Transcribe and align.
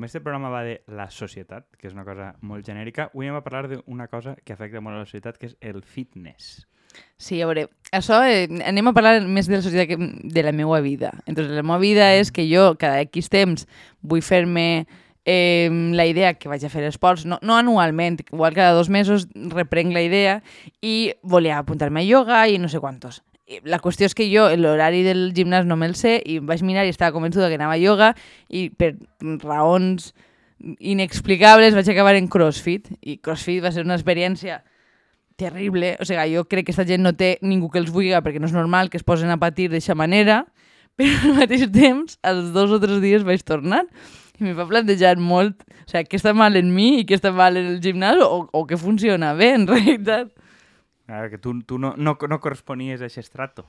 com 0.00 0.06
este 0.06 0.22
programa 0.22 0.48
va 0.48 0.62
de 0.64 0.80
la 0.88 1.10
societat, 1.12 1.66
que 1.76 1.84
és 1.90 1.92
una 1.92 2.06
cosa 2.06 2.30
molt 2.40 2.64
genèrica, 2.64 3.10
avui 3.10 3.26
anem 3.28 3.36
a 3.36 3.42
parlar 3.44 3.66
d'una 3.68 4.06
cosa 4.08 4.32
que 4.40 4.54
afecta 4.54 4.80
molt 4.80 4.96
a 4.96 5.02
la 5.02 5.04
societat, 5.04 5.36
que 5.36 5.50
és 5.50 5.58
el 5.60 5.82
fitness. 5.84 6.64
Sí, 7.20 7.36
a 7.44 7.48
veure, 7.50 7.66
això 7.92 8.22
eh, 8.24 8.46
anem 8.64 8.88
a 8.88 8.94
parlar 8.96 9.20
més 9.28 9.50
de 9.50 9.58
la 9.58 9.66
societat 9.66 9.92
que 9.92 9.98
de 10.00 10.46
la 10.46 10.54
meva 10.56 10.80
vida. 10.80 11.12
Entonces, 11.26 11.52
la 11.52 11.60
meva 11.60 11.76
vida 11.84 12.14
és 12.16 12.32
que 12.32 12.48
jo 12.48 12.78
cada 12.80 13.04
X 13.04 13.28
temps 13.28 13.68
vull 14.00 14.24
fer-me 14.24 14.86
eh, 15.28 15.68
la 15.68 16.08
idea 16.08 16.32
que 16.32 16.48
vaig 16.48 16.64
a 16.64 16.72
fer 16.72 16.86
esports, 16.88 17.28
no, 17.28 17.36
no 17.44 17.60
anualment, 17.60 18.22
igual 18.32 18.56
cada 18.56 18.72
dos 18.72 18.88
mesos 18.88 19.28
reprenc 19.52 19.92
la 19.92 20.06
idea 20.08 20.40
i 20.80 21.12
volia 21.20 21.60
apuntar-me 21.60 22.00
a 22.00 22.08
yoga 22.08 22.46
i 22.48 22.56
no 22.56 22.72
sé 22.72 22.80
quantos. 22.80 23.20
La 23.66 23.80
qüestió 23.82 24.06
és 24.06 24.14
que 24.14 24.28
jo 24.30 24.46
l'horari 24.54 25.02
del 25.02 25.30
gimnàs 25.34 25.66
no 25.66 25.76
me'l 25.78 25.96
sé 25.98 26.18
i 26.22 26.38
vaig 26.38 26.62
mirar 26.62 26.84
i 26.86 26.92
estava 26.92 27.14
convençuda 27.16 27.48
que 27.50 27.58
anava 27.58 27.74
a 27.74 27.80
yoga 27.80 28.12
i 28.48 28.68
per 28.70 28.94
raons 29.42 30.12
inexplicables 30.78 31.74
vaig 31.74 31.88
acabar 31.90 32.14
en 32.14 32.28
CrossFit 32.30 32.92
i 33.00 33.16
CrossFit 33.18 33.64
va 33.64 33.72
ser 33.74 33.82
una 33.86 33.96
experiència 33.98 34.60
terrible. 35.40 35.96
O 35.98 36.06
sigui, 36.06 36.36
jo 36.36 36.44
crec 36.44 36.68
que 36.68 36.74
aquesta 36.74 36.86
gent 36.86 37.02
no 37.02 37.14
té 37.16 37.36
ningú 37.42 37.70
que 37.72 37.80
els 37.80 37.90
vulgui 37.90 38.12
perquè 38.20 38.42
no 38.42 38.50
és 38.50 38.56
normal 38.56 38.92
que 38.92 39.00
es 39.00 39.06
posen 39.06 39.32
a 39.32 39.40
patir 39.40 39.70
d'aquesta 39.70 39.96
manera, 39.98 40.44
però 41.00 41.30
al 41.30 41.38
mateix 41.38 41.64
temps, 41.72 42.18
als 42.22 42.50
dos 42.54 42.72
o 42.76 42.80
tres 42.82 43.00
dies 43.02 43.24
vaig 43.24 43.42
tornar 43.46 43.86
i 44.40 44.46
m'he 44.46 44.66
plantejat 44.68 45.20
molt 45.20 45.64
o 45.64 45.90
sigui, 45.90 46.06
què 46.08 46.20
està 46.20 46.32
mal 46.36 46.56
en 46.56 46.70
mi 46.72 47.00
i 47.00 47.06
què 47.08 47.18
està 47.18 47.32
mal 47.34 47.56
en 47.60 47.74
el 47.74 47.80
gimnàs 47.84 48.20
o, 48.24 48.46
o 48.52 48.62
què 48.68 48.78
funciona 48.80 49.34
bé, 49.36 49.52
en 49.56 49.66
realitat. 49.68 50.30
Ara 51.10 51.28
que 51.30 51.38
tu, 51.38 51.56
tu 51.66 51.78
no, 51.78 51.94
no, 51.98 52.16
no 52.16 52.40
corresponies 52.40 53.02
a 53.02 53.10
aquest 53.10 53.26
estrato. 53.26 53.66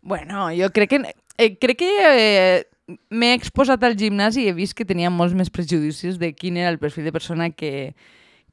Bueno, 0.00 0.48
jo 0.56 0.70
crec 0.72 0.90
que, 0.90 1.14
eh, 1.36 1.56
crec 1.60 1.82
que 1.82 1.90
eh, 2.08 2.64
m'he 3.10 3.34
exposat 3.36 3.82
al 3.84 3.98
gimnàs 4.00 4.38
i 4.40 4.46
he 4.48 4.54
vist 4.56 4.76
que 4.78 4.86
tenia 4.88 5.10
molts 5.12 5.36
més 5.36 5.50
prejudicis 5.52 6.16
de 6.18 6.32
quin 6.32 6.56
era 6.56 6.70
el 6.72 6.78
perfil 6.80 7.04
de 7.04 7.12
persona 7.12 7.50
que, 7.50 7.92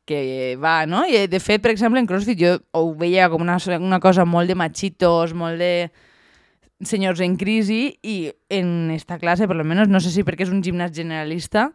que 0.05 0.57
va, 0.61 0.85
no? 0.85 1.05
I 1.07 1.25
de 1.31 1.39
fet, 1.39 1.63
per 1.63 1.71
exemple, 1.71 2.01
en 2.01 2.09
CrossFit 2.09 2.39
jo 2.41 2.57
ho 2.75 2.89
veia 2.97 3.29
com 3.31 3.45
una, 3.45 3.57
una 3.79 4.01
cosa 4.03 4.25
molt 4.25 4.51
de 4.51 4.57
machitos, 4.59 5.33
molt 5.33 5.61
de 5.61 5.89
senyors 6.85 7.21
en 7.23 7.37
crisi 7.39 7.95
i 8.03 8.17
en 8.51 8.91
esta 8.91 9.17
classe, 9.21 9.47
per 9.47 9.55
almenys, 9.55 9.89
no 9.89 10.01
sé 10.03 10.11
si 10.11 10.25
perquè 10.27 10.45
és 10.45 10.51
un 10.51 10.61
gimnàs 10.65 10.91
generalista, 10.95 11.69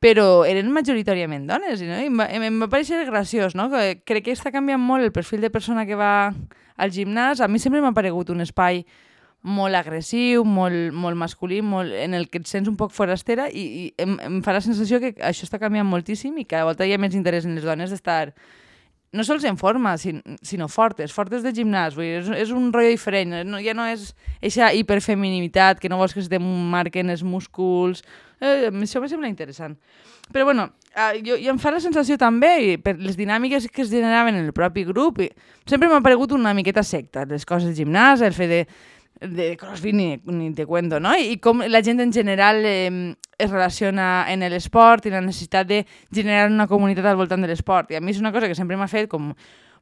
però 0.00 0.46
eren 0.48 0.72
majoritàriament 0.72 1.44
dones, 1.48 1.82
no? 1.84 1.98
I 2.00 2.08
em 2.08 2.16
va, 2.16 2.26
em 2.32 2.58
va 2.62 2.70
pareixer 2.72 3.04
graciós, 3.04 3.54
no? 3.54 3.68
Que 3.72 4.00
crec 4.08 4.26
que 4.26 4.34
està 4.34 4.52
canviant 4.52 4.80
molt 4.80 5.04
el 5.04 5.12
perfil 5.12 5.44
de 5.44 5.52
persona 5.52 5.84
que 5.86 5.98
va 5.98 6.32
al 6.80 6.94
gimnàs. 6.94 7.42
A 7.44 7.48
mi 7.48 7.60
sempre 7.60 7.82
m'ha 7.84 7.92
paregut 7.96 8.32
un 8.32 8.40
espai 8.40 8.86
molt 9.42 9.76
agressiu, 9.76 10.44
molt, 10.44 10.92
molt 10.92 11.16
masculí, 11.16 11.60
molt, 11.64 11.92
en 11.96 12.16
el 12.16 12.28
que 12.28 12.40
et 12.40 12.48
sents 12.48 12.68
un 12.68 12.76
poc 12.80 12.92
forastera 12.92 13.48
i, 13.48 13.62
i 13.64 13.84
em, 14.00 14.18
em 14.20 14.40
fa 14.44 14.52
la 14.56 14.64
sensació 14.64 15.00
que 15.00 15.14
això 15.16 15.46
està 15.46 15.60
canviant 15.60 15.88
moltíssim 15.88 16.36
i 16.40 16.44
cada 16.48 16.66
volta 16.68 16.84
hi 16.84 16.92
ha 16.92 17.00
més 17.00 17.16
interès 17.16 17.48
en 17.48 17.56
les 17.56 17.64
dones 17.64 17.92
d'estar 17.92 18.34
no 19.12 19.24
sols 19.26 19.44
en 19.44 19.56
forma, 19.58 19.96
sin, 19.98 20.20
sinó 20.42 20.68
fortes, 20.70 21.12
fortes 21.12 21.42
de 21.42 21.50
gimnàs, 21.54 21.96
vull 21.98 22.06
dir, 22.06 22.18
és, 22.20 22.28
és 22.46 22.52
un 22.54 22.68
rotllo 22.70 22.92
diferent, 22.92 23.34
no, 23.48 23.58
ja 23.62 23.74
no 23.74 23.86
és 23.90 24.12
eixa 24.38 24.70
hiperfeminitat, 24.76 25.80
que 25.82 25.90
no 25.90 25.98
vols 25.98 26.14
que 26.14 26.22
se 26.22 26.30
te 26.30 26.38
marquen 26.38 27.10
els 27.10 27.24
músculs, 27.26 28.04
eh, 28.38 28.70
això 28.70 29.02
me 29.02 29.10
sembla 29.10 29.30
interessant. 29.30 29.74
Però 30.30 30.46
bueno, 30.46 30.68
eh, 30.94 31.18
jo, 31.26 31.34
i 31.34 31.50
em 31.50 31.58
fa 31.58 31.72
la 31.74 31.82
sensació 31.82 32.20
també, 32.22 32.52
i 32.62 32.78
per 32.78 32.94
les 33.02 33.18
dinàmiques 33.18 33.66
que 33.74 33.82
es 33.82 33.90
generaven 33.90 34.38
en 34.38 34.46
el 34.46 34.54
propi 34.54 34.86
grup, 34.86 35.18
i 35.26 35.30
sempre 35.66 35.90
m'ha 35.90 36.04
paregut 36.06 36.36
una 36.36 36.54
miqueta 36.54 36.86
secta, 36.86 37.26
les 37.26 37.44
coses 37.44 37.72
del 37.72 37.78
gimnàs, 37.82 38.22
el 38.22 38.36
fet 38.36 38.54
de, 38.54 38.62
de 39.20 39.56
CrossFit 39.60 39.94
ni, 39.94 40.20
ni 40.24 40.52
te 40.54 40.66
cuento, 40.66 41.00
no? 41.00 41.12
I 41.16 41.36
com 41.44 41.60
la 41.68 41.82
gent 41.84 42.00
en 42.00 42.12
general 42.12 42.62
eh, 42.64 43.14
es 43.38 43.50
relaciona 43.50 44.26
en 44.32 44.44
l'esport 44.48 45.06
i 45.06 45.12
la 45.12 45.20
necessitat 45.20 45.68
de 45.68 45.82
generar 46.12 46.48
una 46.50 46.68
comunitat 46.68 47.06
al 47.06 47.18
voltant 47.20 47.44
de 47.44 47.50
l'esport. 47.50 47.90
I 47.92 47.98
a 47.98 48.00
mi 48.00 48.14
és 48.14 48.20
una 48.20 48.32
cosa 48.32 48.48
que 48.48 48.56
sempre 48.56 48.78
m'ha 48.80 48.88
fet 48.88 49.10
com 49.12 49.34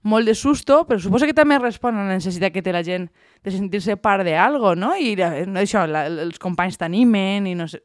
molt 0.03 0.27
de 0.27 0.35
susto, 0.35 0.85
però 0.87 0.99
suposo 1.03 1.27
que 1.27 1.35
també 1.35 1.59
respon 1.59 1.97
a 1.97 2.07
la 2.07 2.19
necessitat 2.19 2.55
que 2.55 2.63
té 2.63 2.75
la 2.75 2.85
gent 2.87 3.09
de 3.45 3.55
sentir-se 3.55 3.97
part 3.99 4.25
de 4.27 4.37
algo, 4.39 4.75
no? 4.79 4.95
I 4.97 5.15
això, 5.19 5.87
la, 5.87 6.07
els 6.07 6.39
companys 6.43 6.79
t'animen 6.79 7.47
i 7.47 7.55
no 7.59 7.69
sé... 7.71 7.83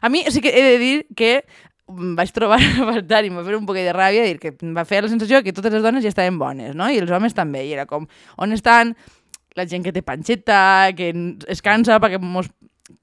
A 0.00 0.08
mi 0.08 0.24
sí 0.32 0.40
que 0.40 0.52
he 0.56 0.62
de 0.64 0.78
dir 0.80 0.96
que 1.16 1.42
vaig 1.86 2.32
trobar 2.32 2.60
a 2.80 2.86
faltar 2.92 3.24
i 3.24 3.32
em 3.32 3.36
va 3.36 3.44
fer 3.44 3.56
un 3.58 3.66
poquet 3.68 3.84
de 3.88 3.96
ràbia 3.96 4.24
dir 4.24 4.38
que 4.40 4.54
em 4.54 4.76
va 4.76 4.86
fer 4.88 5.02
la 5.04 5.10
sensació 5.12 5.42
que 5.44 5.52
totes 5.52 5.74
les 5.74 5.84
dones 5.84 6.04
ja 6.04 6.12
estaven 6.12 6.38
bones, 6.40 6.76
no? 6.76 6.88
I 6.88 7.02
els 7.02 7.10
homes 7.12 7.36
també, 7.36 7.66
i 7.68 7.74
era 7.76 7.86
com, 7.86 8.08
on 8.36 8.56
estan 8.56 8.96
la 9.58 9.66
gent 9.68 9.84
que 9.84 9.92
té 9.92 10.02
panxeta, 10.02 10.90
que 10.96 11.12
es 11.50 11.62
cansa 11.64 11.98
perquè 12.02 12.20
mos, 12.22 12.48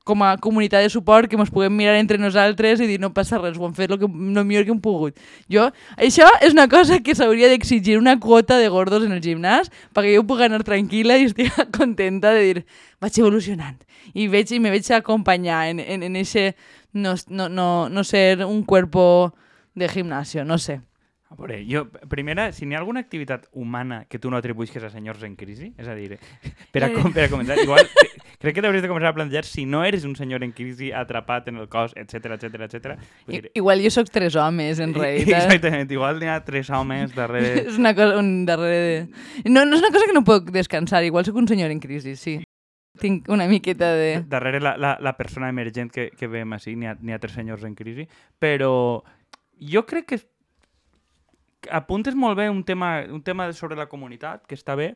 com 0.05 0.23
a 0.23 0.35
comunitat 0.41 0.83
de 0.83 0.89
suport 0.89 1.29
que 1.29 1.37
ens 1.37 1.51
puguem 1.53 1.75
mirar 1.75 1.95
entre 1.99 2.17
nosaltres 2.17 2.81
i 2.81 2.87
dir 2.89 2.97
no 3.01 3.11
passa 3.13 3.37
res, 3.37 3.57
ho 3.59 3.67
hem 3.67 3.75
fet 3.77 3.91
el, 3.91 3.99
que, 4.01 4.09
el 4.09 4.45
millor 4.47 4.65
que 4.65 4.73
hem 4.73 4.81
pogut. 4.81 5.19
Jo, 5.51 5.67
això 5.97 6.27
és 6.41 6.55
una 6.55 6.67
cosa 6.71 6.99
que 7.05 7.15
s'hauria 7.15 7.49
d'exigir 7.51 7.99
una 7.99 8.17
quota 8.19 8.57
de 8.57 8.71
gordos 8.73 9.05
en 9.05 9.13
el 9.15 9.21
gimnàs 9.23 9.69
perquè 9.93 10.15
jo 10.15 10.25
puc 10.29 10.41
anar 10.45 10.63
tranquil·la 10.65 11.19
i 11.19 11.29
estic 11.29 11.53
contenta 11.77 12.33
de 12.35 12.43
dir 12.47 12.65
vaig 12.99 13.21
evolucionant 13.21 13.77
i, 14.13 14.27
veig, 14.27 14.51
i 14.51 14.59
me 14.59 14.73
veig 14.73 14.89
acompanyar 14.95 15.67
en, 15.69 15.79
en, 15.79 16.03
en 16.03 16.15
ese 16.17 16.55
no, 16.93 17.13
no, 17.27 17.49
no, 17.49 17.89
no 17.89 18.03
ser 18.03 18.45
un 18.45 18.63
cuerpo 18.63 19.35
de 19.75 19.87
gimnasio, 19.87 20.43
no 20.43 20.57
sé. 20.57 20.81
A 21.29 21.35
veure, 21.37 21.59
jo, 21.69 21.83
primera, 22.09 22.47
si 22.57 22.65
n'hi 22.65 22.73
ha 22.73 22.79
alguna 22.81 23.03
activitat 23.03 23.43
humana 23.53 23.99
que 24.09 24.17
tu 24.17 24.31
no 24.33 24.37
atribuïsques 24.39 24.81
a 24.81 24.87
senyors 24.89 25.21
en 25.27 25.35
crisi, 25.37 25.67
és 25.77 25.85
a 25.85 25.93
dir, 25.93 26.17
per 26.73 26.81
a, 26.81 26.89
com, 26.89 27.11
per 27.13 27.27
a 27.27 27.29
comentar, 27.29 27.59
igual, 27.61 27.85
crec 28.41 28.55
que 28.57 28.63
t'hauries 28.65 28.81
de 28.81 28.89
començar 28.89 29.11
a 29.11 29.17
plantejar 29.19 29.45
si 29.45 29.67
no 29.69 29.83
eres 29.85 30.07
un 30.09 30.15
senyor 30.17 30.41
en 30.41 30.55
crisi 30.57 30.89
atrapat 30.89 31.51
en 31.51 31.59
el 31.61 31.67
cos, 31.69 31.93
etc 31.93 32.33
etc 32.33 32.65
etc. 32.65 32.97
Igual 33.53 33.85
jo 33.85 33.91
sóc 33.93 34.09
tres 34.09 34.33
homes, 34.41 34.81
en 34.81 34.95
realitat. 34.97 35.45
Exactament, 35.45 35.93
igual 35.93 36.17
n'hi 36.17 36.31
ha 36.33 36.39
tres 36.47 36.73
homes 36.73 37.13
darrere... 37.13 37.67
és 37.67 37.77
una 37.77 37.93
cosa, 37.93 38.17
un 38.17 38.47
darrere 38.49 38.81
de... 38.81 39.45
No, 39.51 39.67
no 39.69 39.77
és 39.77 39.85
una 39.85 39.93
cosa 39.93 40.09
que 40.09 40.17
no 40.17 40.25
puc 40.25 40.49
descansar, 40.55 41.03
igual 41.05 41.29
sóc 41.29 41.37
un 41.37 41.51
senyor 41.51 41.69
en 41.69 41.83
crisi, 41.83 42.15
sí. 42.17 42.39
Tinc 42.97 43.29
una 43.29 43.45
miqueta 43.45 43.93
de... 43.93 44.25
Darrere 44.25 44.65
la, 44.65 44.73
la, 44.81 44.95
la 44.97 45.13
persona 45.13 45.53
emergent 45.53 45.93
que, 45.93 46.09
que 46.09 46.25
veiem 46.25 46.57
així, 46.57 46.73
n'hi 46.73 46.89
ha, 46.89 46.97
ha 46.97 47.21
tres 47.21 47.37
senyors 47.37 47.69
en 47.69 47.77
crisi, 47.77 48.09
però 48.41 48.73
jo 49.61 49.85
crec 49.85 50.09
que 50.09 50.21
apuntes 51.71 52.15
molt 52.15 52.37
bé 52.39 52.49
un 52.49 52.63
tema, 52.63 52.99
un 53.09 53.23
tema 53.23 53.51
sobre 53.53 53.75
la 53.75 53.89
comunitat, 53.91 54.45
que 54.47 54.55
està 54.55 54.75
bé, 54.79 54.93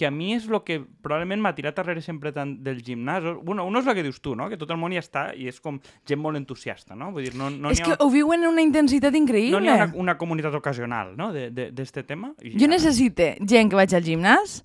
que 0.00 0.06
a 0.06 0.10
mi 0.10 0.30
és 0.32 0.46
el 0.48 0.62
que 0.64 0.78
probablement 1.04 1.42
m'ha 1.44 1.52
tirat 1.52 1.76
darrere 1.76 2.00
sempre 2.00 2.32
tant 2.32 2.54
del 2.64 2.78
gimnàs. 2.86 3.26
Bueno, 3.44 3.66
un 3.68 3.76
és 3.76 3.86
el 3.86 3.96
que 3.98 4.04
dius 4.06 4.20
tu, 4.24 4.32
no? 4.38 4.48
Que 4.48 4.56
tot 4.56 4.70
el 4.72 4.78
món 4.80 4.94
hi 4.94 5.00
està 5.00 5.26
i 5.36 5.48
és 5.50 5.60
com 5.60 5.76
gent 6.08 6.20
molt 6.22 6.40
entusiasta, 6.40 6.96
no? 6.96 7.10
Vull 7.12 7.26
dir, 7.28 7.34
no, 7.36 7.50
no 7.52 7.74
és 7.74 7.82
que 7.84 7.92
ha... 7.92 7.98
ho 8.00 8.08
viuen 8.12 8.46
en 8.46 8.48
una 8.54 8.64
intensitat 8.64 9.16
increïble. 9.18 9.58
No 9.58 9.60
n'hi 9.60 9.72
ha 9.74 9.82
una, 9.82 9.90
una 10.06 10.16
comunitat 10.20 10.56
ocasional, 10.56 11.12
no?, 11.18 11.30
d'aquest 11.34 12.00
tema. 12.08 12.32
I 12.40 12.54
jo 12.54 12.64
ja... 12.64 12.72
necessite 12.72 13.34
gent 13.44 13.72
que 13.72 13.80
vaig 13.80 13.92
al 13.96 14.06
gimnàs 14.06 14.62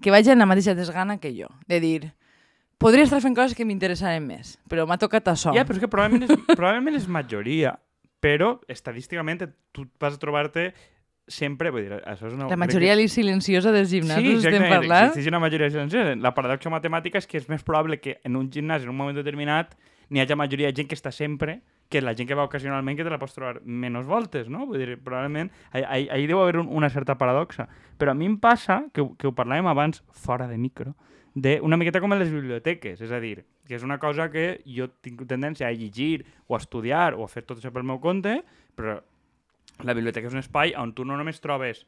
que 0.00 0.14
vagi 0.14 0.32
amb 0.32 0.44
la 0.44 0.48
mateixa 0.48 0.76
desgana 0.78 1.18
que 1.18 1.34
jo. 1.36 1.50
De 1.68 1.82
dir, 1.82 2.12
podria 2.80 3.04
estar 3.04 3.20
fent 3.24 3.36
coses 3.36 3.56
que 3.58 3.66
m'interessaren 3.68 4.24
més, 4.24 4.56
però 4.70 4.86
m'ha 4.88 4.98
tocat 5.00 5.34
això. 5.34 5.52
Ja, 5.56 5.66
però 5.68 5.78
és 5.78 5.84
que 5.84 5.90
probablement 5.90 6.28
és, 6.28 6.44
probablement 6.58 6.96
és 6.96 7.08
majoria, 7.10 7.74
però 8.20 8.58
estadísticament 8.68 9.44
tu 9.72 9.86
vas 10.00 10.16
a 10.16 10.22
trobar-te 10.22 10.72
sempre, 11.28 11.70
vull 11.70 11.84
dir, 11.84 11.98
això 12.08 12.26
és 12.30 12.34
una... 12.34 12.48
La 12.48 12.56
majoria 12.56 12.96
que... 12.96 13.08
silenciosa 13.12 13.72
dels 13.74 13.90
gimnasos 13.92 14.24
sí, 14.24 14.48
estem 14.48 14.64
parlant. 14.70 15.12
Sí, 15.14 15.22
sí, 15.22 15.28
una 15.28 15.42
majoria 15.42 15.68
silenciosa. 15.70 16.16
La 16.16 16.32
paradoxa 16.34 16.72
matemàtica 16.72 17.20
és 17.20 17.28
que 17.28 17.36
és 17.40 17.48
més 17.52 17.64
probable 17.66 18.00
que 18.00 18.16
en 18.24 18.38
un 18.40 18.48
gimnàs, 18.52 18.86
en 18.86 18.94
un 18.94 18.96
moment 18.96 19.16
determinat, 19.18 19.76
n'hi 20.08 20.24
hagi 20.24 20.38
majoria 20.40 20.72
de 20.72 20.80
gent 20.80 20.88
que 20.88 20.96
està 20.96 21.12
sempre 21.12 21.60
que 21.88 22.02
la 22.02 22.14
gent 22.14 22.28
que 22.28 22.36
va 22.36 22.44
ocasionalment 22.44 22.98
que 22.98 23.04
te 23.06 23.10
la 23.10 23.18
pots 23.20 23.34
trobar 23.36 23.62
menys 23.64 24.06
voltes, 24.06 24.48
no? 24.52 24.66
Vull 24.68 24.82
dir, 24.82 24.96
probablement 25.00 25.50
ahí 25.72 26.26
deu 26.28 26.42
haver 26.42 26.58
un, 26.60 26.68
una 26.68 26.90
certa 26.92 27.16
paradoxa. 27.18 27.68
Però 27.98 28.12
a 28.12 28.18
mi 28.18 28.28
em 28.28 28.36
passa, 28.40 28.82
que, 28.92 29.04
que 29.18 29.28
ho 29.28 29.34
parlàvem 29.36 29.68
abans 29.70 30.02
fora 30.12 30.48
de 30.48 30.58
micro, 30.60 30.94
de 31.34 31.58
una 31.64 31.78
miqueta 31.80 32.00
com 32.00 32.12
en 32.12 32.20
les 32.20 32.32
biblioteques, 32.32 33.00
és 33.00 33.12
a 33.14 33.20
dir, 33.22 33.44
que 33.68 33.76
és 33.76 33.84
una 33.86 33.98
cosa 34.02 34.28
que 34.32 34.60
jo 34.66 34.88
tinc 35.04 35.22
tendència 35.28 35.68
a 35.68 35.76
llegir 35.76 36.26
o 36.46 36.56
a 36.56 36.60
estudiar 36.60 37.14
o 37.14 37.24
a 37.24 37.30
fer 37.30 37.44
tot 37.46 37.60
això 37.60 37.72
pel 37.72 37.86
meu 37.88 38.00
compte, 38.02 38.40
però 38.76 38.98
la 39.86 39.94
biblioteca 39.94 40.28
és 40.28 40.34
un 40.34 40.42
espai 40.42 40.74
on 40.76 40.92
tu 40.96 41.06
no 41.06 41.16
només 41.16 41.40
trobes 41.40 41.84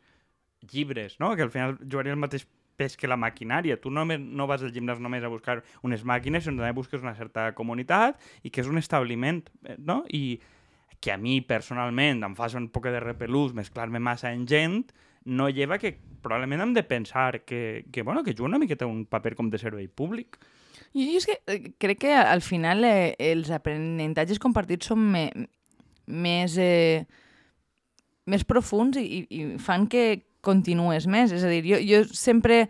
llibres, 0.73 1.19
no? 1.21 1.35
que 1.37 1.43
al 1.43 1.51
final 1.51 1.79
jugaria 1.81 2.13
el 2.15 2.21
mateix 2.21 2.47
pes 2.81 2.97
que 2.97 3.11
la 3.11 3.19
maquinària. 3.21 3.77
Tu 3.81 3.93
no, 3.93 4.07
no 4.09 4.47
vas 4.49 4.65
al 4.65 4.73
gimnàs 4.73 5.03
només 5.03 5.25
a 5.25 5.33
buscar 5.33 5.61
unes 5.87 6.07
màquines, 6.09 6.47
sinó 6.47 6.63
també 6.63 6.73
busques 6.77 7.05
una 7.05 7.15
certa 7.19 7.51
comunitat 7.59 8.21
i 8.43 8.53
que 8.53 8.65
és 8.65 8.71
un 8.71 8.81
establiment, 8.81 9.45
eh, 9.69 9.77
no? 9.77 10.03
I 10.09 10.41
que 11.01 11.13
a 11.13 11.19
mi 11.21 11.41
personalment 11.41 12.25
em 12.27 12.37
fa 12.37 12.49
un 12.59 12.69
poc 12.73 12.89
de 12.89 13.01
repelús 13.01 13.55
mesclar-me 13.57 14.01
massa 14.01 14.33
en 14.33 14.47
gent, 14.49 14.91
no 15.25 15.49
lleva 15.49 15.79
que 15.79 15.95
probablement 16.23 16.65
hem 16.65 16.75
de 16.75 16.83
pensar 16.85 17.45
que, 17.45 17.85
que, 17.93 18.03
bueno, 18.03 18.25
que 18.25 18.35
juga 18.35 18.49
una 18.49 18.59
miqueta 18.59 18.87
un 18.87 19.07
paper 19.07 19.35
com 19.37 19.49
de 19.51 19.61
servei 19.61 19.89
públic. 19.89 20.41
Jo, 20.93 21.07
és 21.17 21.27
que 21.29 21.39
eh, 21.47 21.73
crec 21.79 22.05
que 22.05 22.15
al 22.17 22.43
final 22.45 22.85
eh, 22.85 23.17
els 23.19 23.53
aprenentatges 23.53 24.41
compartits 24.43 24.93
són 24.93 25.11
me, 25.13 25.27
més... 26.07 26.57
Eh, 26.59 27.05
més 28.31 28.45
profuns 28.47 28.99
i, 29.01 29.25
i 29.27 29.41
fan 29.59 29.89
que 29.91 30.05
continues 30.45 31.07
més. 31.11 31.33
És 31.33 31.45
a 31.45 31.51
dir, 31.53 31.63
jo, 31.67 31.81
jo 31.85 32.05
sempre 32.17 32.67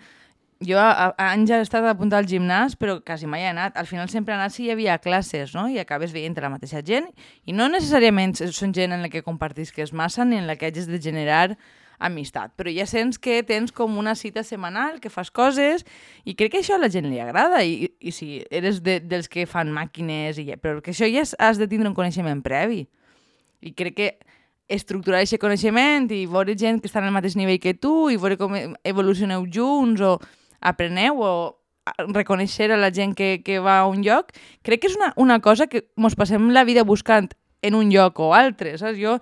jo 0.61 0.77
a, 0.77 1.15
a 1.17 1.31
anys 1.33 1.51
he 1.51 1.59
estat 1.65 1.87
apuntat 1.89 2.21
al 2.21 2.29
gimnàs, 2.29 2.77
però 2.77 2.99
quasi 3.01 3.29
mai 3.31 3.47
he 3.47 3.49
anat. 3.49 3.79
Al 3.81 3.89
final 3.89 4.11
sempre 4.13 4.35
he 4.35 4.37
anat 4.37 4.53
si 4.53 4.67
hi 4.67 4.73
havia 4.75 4.99
classes, 5.01 5.55
no? 5.57 5.67
I 5.73 5.81
acabes 5.81 6.13
veient 6.13 6.37
la 6.37 6.53
mateixa 6.53 6.83
gent. 6.85 7.09
I 7.49 7.57
no 7.57 7.71
necessàriament 7.73 8.37
són 8.53 8.75
gent 8.77 8.93
en 8.93 9.01
la 9.01 9.09
que 9.09 9.25
compartisques 9.25 9.95
massa 9.97 10.27
ni 10.29 10.37
en 10.37 10.47
la 10.47 10.59
que 10.61 10.69
hagis 10.69 10.91
de 10.91 11.01
generar 11.01 11.57
amistat. 12.01 12.53
Però 12.57 12.73
ja 12.73 12.85
sents 12.89 13.21
que 13.21 13.41
tens 13.47 13.73
com 13.73 13.97
una 14.01 14.15
cita 14.17 14.45
setmanal, 14.45 15.01
que 15.01 15.13
fas 15.13 15.31
coses, 15.31 15.87
i 16.25 16.35
crec 16.37 16.53
que 16.53 16.61
això 16.61 16.77
a 16.77 16.83
la 16.83 16.91
gent 16.93 17.09
li 17.09 17.21
agrada. 17.21 17.63
I, 17.65 17.93
i 18.01 18.13
si 18.13 18.43
eres 18.51 18.83
de, 18.85 18.99
dels 19.01 19.33
que 19.33 19.47
fan 19.49 19.73
màquines, 19.73 20.41
i, 20.41 20.49
però 20.61 20.81
que 20.85 20.93
això 20.93 21.09
ja 21.09 21.25
has 21.39 21.61
de 21.61 21.69
tindre 21.69 21.89
un 21.89 21.97
coneixement 21.97 22.45
previ. 22.45 22.85
I 23.61 23.73
crec 23.77 23.97
que 23.97 24.11
estructurar 24.71 25.21
aquest 25.21 25.43
coneixement 25.43 26.09
i 26.15 26.25
veure 26.31 26.55
gent 26.59 26.81
que 26.81 26.89
està 26.89 27.03
el 27.03 27.15
mateix 27.15 27.37
nivell 27.37 27.61
que 27.63 27.75
tu 27.75 28.09
i 28.11 28.19
veure 28.21 28.39
com 28.39 28.55
evolucioneu 28.87 29.47
junts 29.51 30.03
o 30.07 30.17
apreneu 30.61 31.21
o 31.25 31.33
reconèixer 32.15 32.71
a 32.71 32.79
la 32.79 32.93
gent 32.95 33.17
que, 33.19 33.41
que 33.43 33.59
va 33.59 33.81
a 33.81 33.87
un 33.91 34.05
lloc, 34.07 34.35
crec 34.63 34.85
que 34.85 34.91
és 34.91 34.97
una, 34.99 35.13
una 35.17 35.41
cosa 35.43 35.67
que 35.67 35.89
ens 35.99 36.17
passem 36.17 36.51
la 36.55 36.65
vida 36.69 36.85
buscant 36.87 37.31
en 37.63 37.75
un 37.75 37.91
lloc 37.91 38.21
o 38.21 38.33
altre, 38.37 38.77
saps? 38.79 38.99
Jo, 39.01 39.19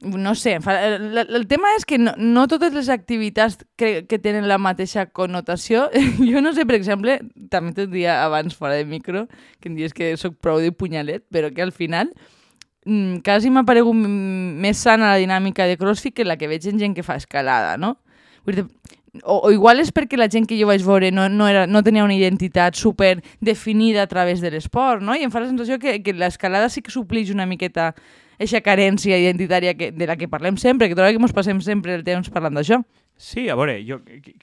no 0.00 0.34
sé, 0.34 0.56
el, 0.56 1.18
el 1.20 1.46
tema 1.48 1.74
és 1.76 1.84
que 1.84 1.98
no, 2.00 2.14
no 2.16 2.46
totes 2.48 2.72
les 2.76 2.88
activitats 2.92 3.58
que, 3.76 4.06
que 4.08 4.18
tenen 4.18 4.48
la 4.48 4.58
mateixa 4.58 5.06
connotació, 5.12 5.88
jo 6.30 6.42
no 6.44 6.54
sé, 6.56 6.66
per 6.68 6.78
exemple, 6.78 7.18
també 7.52 7.74
t'ho 7.76 7.88
dia 7.90 8.20
abans 8.24 8.56
fora 8.56 8.78
de 8.78 8.86
micro, 8.88 9.26
que 9.60 9.72
em 9.72 9.78
dius 9.78 9.96
que 9.96 10.14
sóc 10.20 10.38
prou 10.40 10.60
de 10.60 10.72
punyalet, 10.72 11.26
però 11.32 11.52
que 11.54 11.64
al 11.64 11.72
final 11.72 12.12
mm, 12.86 13.20
quasi 13.26 13.50
m'ha 13.50 13.64
paregut 13.68 13.96
més 13.96 14.78
sana 14.78 15.12
la 15.12 15.20
dinàmica 15.20 15.66
de 15.66 15.76
CrossFit 15.80 16.16
que 16.16 16.24
la 16.24 16.38
que 16.40 16.48
veig 16.48 16.66
en 16.70 16.78
gent 16.80 16.96
que 16.96 17.06
fa 17.06 17.18
escalada, 17.20 17.76
no? 17.76 17.96
Vull 18.46 18.60
dir, 18.60 18.66
o, 19.24 19.40
o 19.46 19.50
igual 19.50 19.82
és 19.82 19.90
perquè 19.92 20.18
la 20.18 20.30
gent 20.30 20.46
que 20.48 20.58
jo 20.58 20.68
vaig 20.70 20.84
veure 20.86 21.10
no, 21.10 21.28
no, 21.28 21.48
era, 21.50 21.66
no 21.66 21.82
tenia 21.82 22.06
una 22.06 22.14
identitat 22.14 22.78
super 22.78 23.18
definida 23.40 24.04
a 24.04 24.10
través 24.10 24.40
de 24.40 24.50
l'esport, 24.50 25.02
no? 25.02 25.16
I 25.16 25.26
em 25.26 25.32
fa 25.34 25.42
la 25.42 25.50
sensació 25.50 25.78
que, 25.82 25.98
que 26.04 26.14
l'escalada 26.14 26.70
sí 26.70 26.82
que 26.82 26.94
suplix 26.94 27.32
una 27.34 27.46
miqueta 27.46 27.92
aquesta 28.40 28.62
carència 28.64 29.18
identitària 29.20 29.74
que, 29.76 29.90
de 29.92 30.06
la 30.08 30.16
que 30.16 30.28
parlem 30.28 30.56
sempre, 30.56 30.88
que 30.88 30.96
trobo 30.96 31.12
que 31.12 31.20
ens 31.20 31.36
passem 31.36 31.60
sempre 31.60 31.92
el 31.98 32.04
temps 32.06 32.30
parlant 32.32 32.56
d'això. 32.56 32.80
Sí, 33.20 33.50
a 33.52 33.56
veure, 33.58 33.74
jo, 33.84 33.98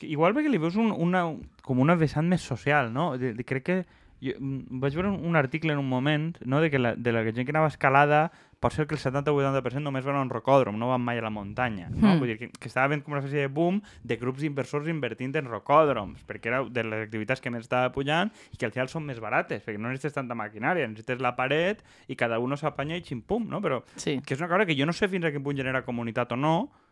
igual 0.05 0.35
perquè 0.37 0.51
li 0.53 0.59
veus 0.61 0.75
un, 0.77 0.91
una, 0.93 1.23
com 1.65 1.79
una 1.81 1.95
vessant 1.97 2.27
més 2.29 2.45
social, 2.45 2.91
no? 2.93 3.15
De, 3.17 3.33
de, 3.33 3.45
crec 3.47 3.65
que 3.65 3.77
jo, 4.21 4.33
mm, 4.39 4.81
vaig 4.81 4.97
veure 4.97 5.11
un, 5.11 5.21
un 5.25 5.35
article 5.35 5.73
en 5.73 5.79
un 5.79 5.89
moment 5.89 6.37
no? 6.45 6.61
de 6.61 6.71
que 6.71 6.79
la, 6.79 6.95
de 6.95 7.13
la 7.13 7.23
gent 7.27 7.45
que 7.45 7.53
anava 7.53 7.69
escalada 7.71 8.31
pot 8.59 8.73
ser 8.73 8.87
que 8.89 8.95
el 8.95 9.01
70-80% 9.01 9.83
només 9.85 10.05
van 10.07 10.17
a 10.17 10.23
un 10.25 10.31
rocòdrom, 10.33 10.79
no 10.81 10.89
van 10.89 11.03
mai 11.05 11.19
a 11.19 11.23
la 11.25 11.29
muntanya. 11.29 11.91
No? 11.91 12.15
Mm. 12.15 12.21
Vull 12.21 12.31
dir 12.31 12.37
que, 12.39 12.49
que 12.49 12.69
estava 12.69 12.87
havent 12.89 13.03
com 13.05 13.13
una 13.13 13.21
espècie 13.21 13.45
de 13.45 13.51
boom 13.53 13.79
de 14.01 14.17
grups 14.17 14.41
d'inversors 14.41 14.89
invertint 14.89 15.35
en 15.37 15.49
rocòdroms, 15.51 16.23
perquè 16.25 16.49
era 16.49 16.63
de 16.65 16.85
les 16.87 17.05
activitats 17.05 17.43
que 17.43 17.53
més 17.53 17.67
estava 17.67 17.91
pujant 17.93 18.33
i 18.53 18.57
que 18.57 18.65
al 18.65 18.73
final 18.73 18.89
són 18.89 19.05
més 19.05 19.21
barates, 19.21 19.61
perquè 19.65 19.77
no 19.77 19.91
necessites 19.91 20.17
tanta 20.17 20.37
maquinària, 20.37 20.89
necessites 20.89 21.21
la 21.21 21.35
paret 21.37 21.85
i 22.07 22.17
cada 22.17 22.41
un 22.41 22.57
s'apanya 22.57 22.97
i 22.97 23.05
ximpum, 23.05 23.45
no? 23.45 23.61
Però 23.61 23.83
sí. 23.93 24.17
que 24.25 24.33
és 24.33 24.41
una 24.41 24.49
cosa 24.49 24.65
que 24.65 24.75
jo 24.77 24.87
no 24.89 24.95
sé 24.95 25.05
fins 25.11 25.27
a 25.27 25.31
quin 25.31 25.45
punt 25.45 25.59
genera 25.59 25.83
comunitat 25.85 26.33
o 26.33 26.39
no, 26.39 26.55
o 26.63 26.86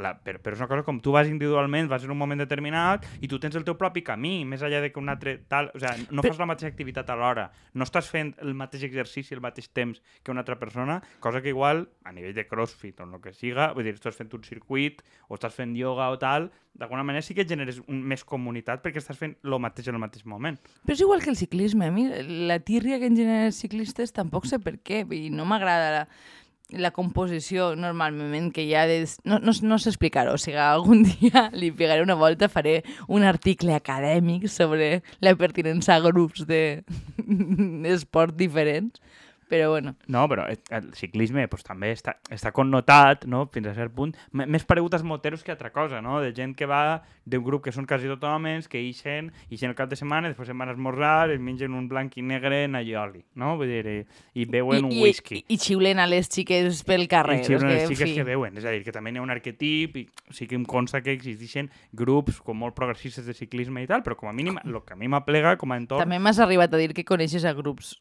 la, 0.00 0.14
però, 0.24 0.40
però 0.42 0.56
és 0.56 0.62
una 0.62 0.68
cosa 0.70 0.84
com 0.86 1.00
tu 1.02 1.14
vas 1.14 1.28
individualment, 1.30 1.88
vas 1.90 2.04
en 2.06 2.12
un 2.14 2.18
moment 2.20 2.40
determinat 2.40 3.06
i 3.20 3.28
tu 3.30 3.40
tens 3.42 3.56
el 3.58 3.66
teu 3.66 3.76
propi 3.80 4.02
camí, 4.06 4.44
més 4.48 4.64
enllà 4.66 4.82
de 4.84 4.92
que 4.92 5.00
un 5.00 5.12
altre 5.12 5.36
tal... 5.50 5.70
O 5.74 5.82
sigui, 5.82 6.08
no 6.10 6.24
però... 6.24 6.34
fas 6.34 6.42
la 6.42 6.48
mateixa 6.50 6.72
activitat 6.72 7.12
alhora, 7.12 7.48
no 7.74 7.86
estàs 7.88 8.10
fent 8.12 8.34
el 8.44 8.54
mateix 8.58 8.86
exercici 8.88 9.36
al 9.36 9.44
mateix 9.44 9.70
temps 9.76 10.02
que 10.22 10.34
una 10.34 10.44
altra 10.44 10.58
persona, 10.60 11.00
cosa 11.20 11.42
que 11.42 11.52
igual, 11.54 11.86
a 12.04 12.14
nivell 12.16 12.34
de 12.36 12.46
crossfit 12.48 13.00
o 13.00 13.08
el 13.08 13.20
que 13.24 13.34
siga, 13.36 13.72
vull 13.76 13.86
dir, 13.86 13.96
estàs 13.98 14.18
fent 14.18 14.32
un 14.36 14.44
circuit 14.46 15.04
o 15.28 15.38
estàs 15.38 15.56
fent 15.56 15.76
yoga 15.78 16.10
o 16.12 16.18
tal, 16.20 16.50
d'alguna 16.74 17.02
manera 17.04 17.22
sí 17.22 17.34
que 17.34 17.44
generes 17.44 17.80
un, 17.86 18.02
més 18.06 18.24
comunitat 18.24 18.82
perquè 18.84 19.02
estàs 19.02 19.18
fent 19.18 19.36
el 19.42 19.56
mateix 19.62 19.90
en 19.90 19.98
el 19.98 20.02
mateix 20.02 20.26
moment. 20.28 20.58
Però 20.86 20.96
és 20.96 21.02
igual 21.04 21.24
que 21.24 21.32
el 21.32 21.38
ciclisme. 21.38 21.88
A 21.90 21.94
mi 21.94 22.06
la 22.50 22.60
tírria 22.60 23.00
que 23.00 23.10
en 23.10 23.18
generen 23.18 23.50
els 23.50 23.58
ciclistes 23.60 24.14
tampoc 24.16 24.46
sé 24.48 24.60
per 24.62 24.78
què, 24.78 25.02
i 25.16 25.28
no 25.34 25.46
m'agrada 25.48 25.90
la 25.94 26.04
la 26.72 26.90
composició 26.94 27.74
normalment 27.76 28.50
que 28.54 28.64
hi 28.66 28.74
ha... 28.74 28.84
No, 29.24 29.38
no, 29.42 29.52
no 29.62 29.78
sé 29.78 29.90
explicar-ho, 29.90 30.34
o 30.36 30.40
sigui, 30.40 30.58
algun 30.60 31.04
dia 31.10 31.48
li 31.54 31.70
pegaré 31.76 32.04
una 32.04 32.18
volta, 32.18 32.50
faré 32.52 32.80
un 33.08 33.24
article 33.26 33.74
acadèmic 33.74 34.48
sobre 34.48 35.02
la 35.20 35.34
pertinença 35.36 35.96
a 35.96 36.04
grups 36.04 36.46
d'esport 36.50 38.34
de... 38.36 38.44
diferents, 38.44 39.00
però 39.50 39.70
bueno. 39.74 39.96
No, 40.06 40.24
però 40.30 40.46
el 40.48 40.90
ciclisme 40.94 41.46
pues, 41.50 41.64
també 41.66 41.90
està, 41.92 42.16
està 42.30 42.54
connotat, 42.54 43.26
no?, 43.26 43.44
fins 43.52 43.66
a 43.70 43.74
cert 43.76 43.92
punt, 43.96 44.14
M 44.32 44.46
més 44.50 44.64
paregut 44.64 44.94
als 44.94 45.04
moteros 45.06 45.42
que 45.44 45.52
altra 45.52 45.72
cosa, 45.74 46.00
no?, 46.00 46.20
de 46.22 46.30
gent 46.36 46.54
que 46.56 46.68
va 46.70 47.02
d'un 47.30 47.42
grup 47.44 47.64
que 47.66 47.74
són 47.74 47.86
quasi 47.86 48.08
tot 48.10 48.22
homes, 48.26 48.68
que 48.70 48.80
ixen, 48.82 49.30
ixen 49.50 49.70
el 49.70 49.76
cap 49.78 49.90
de 49.90 49.98
setmana, 49.98 50.30
després 50.30 50.48
se'n 50.50 50.58
van 50.58 50.70
a 50.70 50.74
esmorzar, 50.74 51.30
es 51.34 51.42
mengen 51.42 51.74
un 51.76 51.88
blanc 51.90 52.16
i 52.18 52.24
negre 52.26 52.64
en 52.68 52.78
allioli, 52.78 53.24
no?, 53.38 53.56
vull 53.60 53.70
dir, 53.70 53.82
i, 53.90 53.98
i 54.40 54.46
beuen 54.50 54.80
I, 54.80 54.86
un 54.88 54.96
whisky. 55.02 55.42
I, 55.42 55.44
i, 55.44 55.58
i 55.58 55.60
xiulen 55.66 56.00
a 56.02 56.06
les 56.10 56.30
xiques 56.30 56.82
pel 56.86 57.06
carrer. 57.10 57.40
I 57.42 57.46
xiulen 57.46 57.68
a 57.68 57.74
les 57.74 57.90
xiques 57.90 58.14
que 58.16 58.26
veuen, 58.26 58.56
és 58.58 58.66
a 58.66 58.74
dir, 58.74 58.82
que 58.86 58.94
també 58.94 59.12
hi 59.12 59.20
ha 59.20 59.26
un 59.26 59.34
arquetip, 59.34 59.98
i 60.00 60.34
sí 60.34 60.46
que 60.50 60.58
em 60.58 60.66
consta 60.68 61.02
que 61.04 61.14
existeixen 61.16 61.70
grups 61.96 62.40
com 62.44 62.58
molt 62.58 62.78
progressistes 62.78 63.26
de 63.26 63.34
ciclisme 63.36 63.84
i 63.84 63.90
tal, 63.90 64.04
però 64.06 64.16
com 64.18 64.30
a 64.30 64.34
mínim, 64.36 64.58
el 64.64 64.80
que 64.86 64.94
a 64.94 64.98
mi 64.98 65.10
m'aplega 65.10 65.56
com 65.60 65.74
a 65.74 65.78
entorn... 65.80 66.02
També 66.02 66.20
m'has 66.22 66.40
arribat 66.42 66.74
a 66.74 66.80
dir 66.80 66.92
que 66.96 67.04
coneixes 67.06 67.46
a 67.46 67.54
grups 67.56 67.94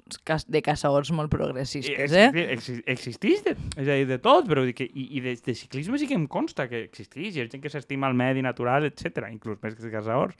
de 0.47 0.61
caçadors 0.65 1.11
molt 1.15 1.31
progressistes, 1.39 2.13
eh? 2.13 2.27
Existeix, 2.53 2.83
existeix 2.93 3.43
de, 3.45 3.55
és 3.75 3.87
a 3.87 3.97
dir, 3.97 4.07
de 4.09 4.19
tot, 4.23 4.47
però 4.49 4.63
que, 4.75 4.87
i, 4.87 5.09
i 5.17 5.23
de, 5.23 5.35
de 5.45 5.55
ciclisme 5.57 5.99
sí 6.01 6.07
que 6.09 6.17
em 6.17 6.27
consta 6.31 6.67
que 6.71 6.83
existeix, 6.85 7.35
hi 7.35 7.43
ha 7.43 7.49
gent 7.49 7.63
que 7.63 7.71
s'estima 7.71 8.09
el 8.11 8.17
medi 8.19 8.43
natural, 8.45 8.87
etc, 8.89 9.29
inclús 9.31 9.61
més 9.63 9.77
que 9.77 9.91
caçadors, 9.93 10.37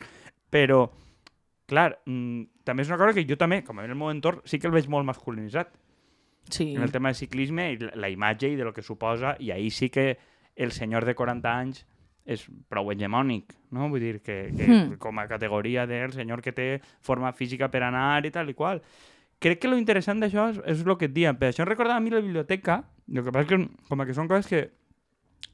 però, 0.51 0.86
clar, 1.69 1.92
mm, 2.06 2.66
també 2.68 2.86
és 2.86 2.92
una 2.92 3.00
cosa 3.01 3.16
que 3.18 3.28
jo 3.30 3.38
també, 3.40 3.62
com 3.68 3.80
a 3.80 3.86
en 3.88 3.94
el 3.96 4.00
meu 4.00 4.12
entorn, 4.12 4.44
sí 4.50 4.60
que 4.60 4.68
el 4.69 4.75
veig 4.75 4.90
molt 4.92 5.07
masculinitzat. 5.07 5.72
Sí. 6.50 6.72
En 6.74 6.81
el 6.81 6.92
tema 6.92 7.12
de 7.13 7.19
ciclisme, 7.19 7.72
i 7.75 7.78
la, 7.78 7.94
la 8.06 8.10
imatge 8.10 8.50
i 8.50 8.57
de 8.57 8.66
lo 8.66 8.74
que 8.74 8.81
suposa, 8.86 9.36
i 9.40 9.52
ahir 9.54 9.72
sí 9.75 9.92
que 9.94 10.12
el 10.60 10.74
senyor 10.74 11.06
de 11.06 11.13
40 11.16 11.52
anys 11.54 11.86
és 12.30 12.44
prou 12.69 12.92
hegemònic, 12.94 13.56
no? 13.74 13.88
Vull 13.90 14.04
dir 14.04 14.18
que, 14.22 14.50
que 14.54 14.66
mm. 14.68 14.98
com 15.02 15.18
a 15.22 15.28
categoria 15.30 15.86
del 15.90 16.13
senyor 16.13 16.44
que 16.45 16.54
té 16.54 16.68
forma 17.06 17.31
física 17.34 17.69
per 17.74 17.84
anar 17.88 18.25
i 18.25 18.34
tal 18.34 18.52
i 18.52 18.57
qual 18.57 18.81
crec 19.39 19.62
que 19.63 19.71
lo 19.71 19.80
interessant 19.80 20.21
d'això 20.21 20.50
és, 20.53 20.59
és 20.75 20.83
el 20.86 20.97
que 21.00 21.09
et 21.09 21.15
diuen. 21.15 21.39
Per 21.39 21.50
això 21.51 21.63
em 21.65 21.71
recordava 21.71 22.00
a 22.00 22.03
mi 22.03 22.13
la 22.13 22.24
biblioteca, 22.24 22.81
el 23.09 23.24
que 23.24 23.31
passa 23.31 23.47
és 23.47 23.51
que, 23.53 23.62
com 23.89 24.06
que 24.06 24.18
són 24.18 24.30
coses 24.31 24.50
que 24.51 24.65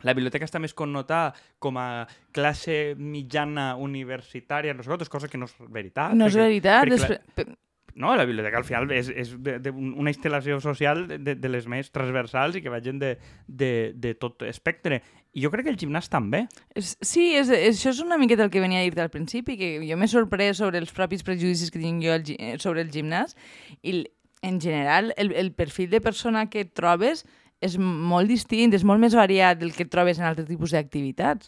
la 0.05 0.13
biblioteca 0.13 0.45
està 0.45 0.59
més 0.61 0.73
connotada 0.77 1.33
com 1.61 1.77
a 1.81 2.05
classe 2.35 2.95
mitjana 2.99 3.73
universitària, 3.81 4.75
nosaltres, 4.77 5.09
cosa 5.09 5.29
que 5.31 5.39
no 5.39 5.49
és 5.49 5.55
veritat. 5.69 6.13
No 6.17 6.27
és 6.29 6.35
perquè, 6.35 6.49
veritat. 6.49 6.89
Perquè, 6.89 7.45
Des... 7.45 7.55
No, 7.95 8.11
la 8.15 8.25
biblioteca 8.27 8.59
al 8.59 8.65
final 8.67 8.89
és, 8.91 9.07
és 9.07 9.29
de, 9.39 9.53
de 9.63 9.71
una 9.71 10.11
instal·lació 10.11 10.57
social 10.59 11.05
de, 11.07 11.35
de 11.39 11.51
les 11.51 11.63
més 11.71 11.87
transversals 11.95 12.57
i 12.59 12.61
que 12.63 12.73
vagin 12.73 12.99
de, 12.99 13.13
de, 13.47 13.69
de 13.95 14.11
tot 14.19 14.43
espectre. 14.43 14.99
I 15.31 15.45
jo 15.45 15.51
crec 15.53 15.69
que 15.69 15.71
el 15.71 15.79
gimnàs 15.79 16.11
també. 16.11 16.43
Sí, 16.75 17.29
és, 17.39 17.47
això 17.55 17.93
és 17.93 18.01
una 18.03 18.19
miqueta 18.19 18.43
el 18.43 18.51
que 18.51 18.63
venia 18.63 18.83
a 18.83 18.83
dir-te 18.83 19.05
al 19.05 19.13
principi, 19.13 19.55
que 19.55 19.71
jo 19.87 19.95
m'he 19.95 20.11
sorprès 20.11 20.59
sobre 20.59 20.83
els 20.83 20.91
propis 20.95 21.23
prejudicis 21.23 21.71
que 21.71 21.79
tinc 21.79 22.03
jo 22.03 22.19
eh, 22.35 22.57
sobre 22.59 22.83
el 22.83 22.91
gimnàs 22.91 23.37
i 23.79 24.01
en 24.43 24.59
general 24.59 25.13
el, 25.15 25.31
el 25.31 25.53
perfil 25.55 25.89
de 25.95 26.03
persona 26.03 26.49
que 26.51 26.67
trobes 26.67 27.23
és 27.63 27.79
molt 27.79 28.27
distint, 28.27 28.75
és 28.75 28.83
molt 28.83 28.99
més 28.99 29.15
variat 29.15 29.57
del 29.61 29.71
que 29.71 29.87
trobes 29.87 30.19
en 30.19 30.27
altres 30.27 30.51
tipus 30.51 30.75
d'activitats. 30.75 31.47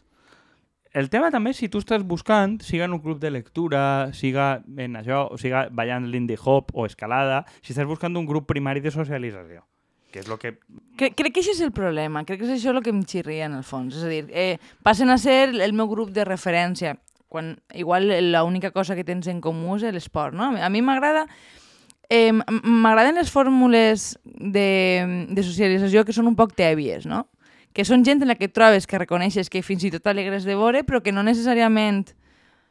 El 0.98 1.12
tema 1.14 1.28
també, 1.30 1.52
si 1.54 1.68
tu 1.70 1.78
estàs 1.84 2.02
buscant, 2.10 2.56
siga 2.66 2.88
en 2.88 2.96
un 2.96 3.02
club 3.04 3.20
de 3.22 3.30
lectura, 3.30 4.10
siga 4.18 4.64
en 4.82 4.96
això, 4.98 5.28
o 5.30 5.38
siga 5.38 5.68
ballant 5.70 6.08
lindy 6.10 6.34
hop 6.42 6.72
o 6.74 6.88
escalada, 6.90 7.44
si 7.62 7.76
estàs 7.76 7.86
buscant 7.86 8.18
un 8.18 8.26
grup 8.26 8.48
primari 8.50 8.82
de 8.82 8.90
socialització, 8.96 9.62
que 10.10 10.24
és 10.24 10.32
el 10.32 10.40
que... 10.42 10.56
Crec, 10.98 11.14
crec 11.20 11.36
que 11.36 11.44
això 11.44 11.54
és 11.54 11.62
el 11.62 11.74
problema, 11.76 12.26
crec 12.26 12.42
que 12.42 12.50
és 12.50 12.56
això 12.56 12.74
el 12.74 12.82
que 12.82 12.90
em 12.96 13.04
xirria 13.06 13.46
en 13.46 13.60
el 13.60 13.68
fons. 13.68 13.94
És 13.94 14.08
a 14.08 14.10
dir, 14.10 14.24
eh, 14.34 14.58
passen 14.82 15.14
a 15.14 15.20
ser 15.22 15.54
el 15.54 15.78
meu 15.78 15.86
grup 15.92 16.10
de 16.16 16.26
referència, 16.26 16.96
quan 17.30 17.54
igual 17.78 18.10
l'única 18.32 18.74
cosa 18.74 18.98
que 18.98 19.06
tens 19.06 19.30
en 19.30 19.44
comú 19.44 19.78
és 19.78 19.86
l'esport, 19.94 20.34
no? 20.34 20.56
A 20.58 20.74
mi 20.74 20.82
m'agrada... 20.82 21.28
Eh, 22.10 22.32
M'agraden 22.32 23.18
les 23.20 23.28
fórmules 23.28 24.14
de, 24.24 25.28
de 25.28 25.44
socialització 25.44 26.06
que 26.08 26.16
són 26.16 26.30
un 26.30 26.38
poc 26.40 26.54
tèbies, 26.56 27.04
no? 27.06 27.26
Que 27.74 27.86
són 27.86 28.06
gent 28.06 28.24
en 28.24 28.32
la 28.32 28.38
que 28.40 28.50
trobes 28.50 28.88
que 28.88 29.00
reconeixes 29.00 29.50
que 29.50 29.64
fins 29.64 29.86
i 29.86 29.92
tot 29.94 30.08
alegres 30.08 30.46
de 30.48 30.56
veure, 30.56 30.84
però 30.84 31.02
que 31.04 31.14
no 31.14 31.26
necessàriament 31.26 32.06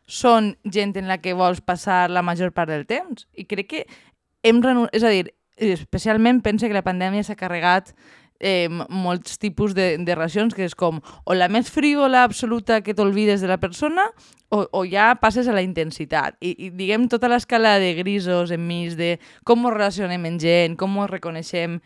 són 0.06 0.54
gent 0.64 0.94
en 0.96 1.08
la 1.10 1.18
que 1.18 1.34
vols 1.34 1.60
passar 1.60 2.06
la 2.10 2.22
major 2.22 2.52
part 2.54 2.70
del 2.70 2.86
temps. 2.86 3.26
I 3.34 3.46
crec 3.46 3.70
que 3.72 3.86
hem 4.46 4.62
renun... 4.62 4.88
És 4.94 5.02
a 5.02 5.10
dir, 5.10 5.26
especialment 5.56 6.42
pense 6.44 6.68
que 6.68 6.76
la 6.76 6.86
pandèmia 6.86 7.26
s'ha 7.26 7.38
carregat 7.38 7.92
eh, 8.38 8.68
molts 8.88 9.38
tipus 9.38 9.74
de, 9.74 9.96
de 9.98 10.14
relacions, 10.14 10.54
que 10.54 10.66
és 10.66 10.74
com 10.78 11.00
o 11.24 11.36
la 11.36 11.48
més 11.52 11.70
frívola 11.72 12.24
absoluta 12.24 12.82
que 12.84 12.94
t'olvides 12.94 13.42
de 13.42 13.50
la 13.50 13.58
persona 13.58 14.06
o, 14.48 14.66
o 14.70 14.84
ja 14.86 15.14
passes 15.20 15.48
a 15.48 15.54
la 15.56 15.64
intensitat. 15.64 16.36
I, 16.40 16.54
i 16.68 16.70
diguem 16.70 17.08
tota 17.10 17.30
l'escala 17.32 17.76
de 17.82 17.94
grisos 17.98 18.52
enmig 18.54 18.96
de 18.98 19.16
com 19.44 19.66
ens 19.66 19.78
relacionem 19.78 20.28
amb 20.28 20.42
gent, 20.42 20.76
com 20.78 20.98
ens 21.00 21.12
reconeixem 21.12 21.80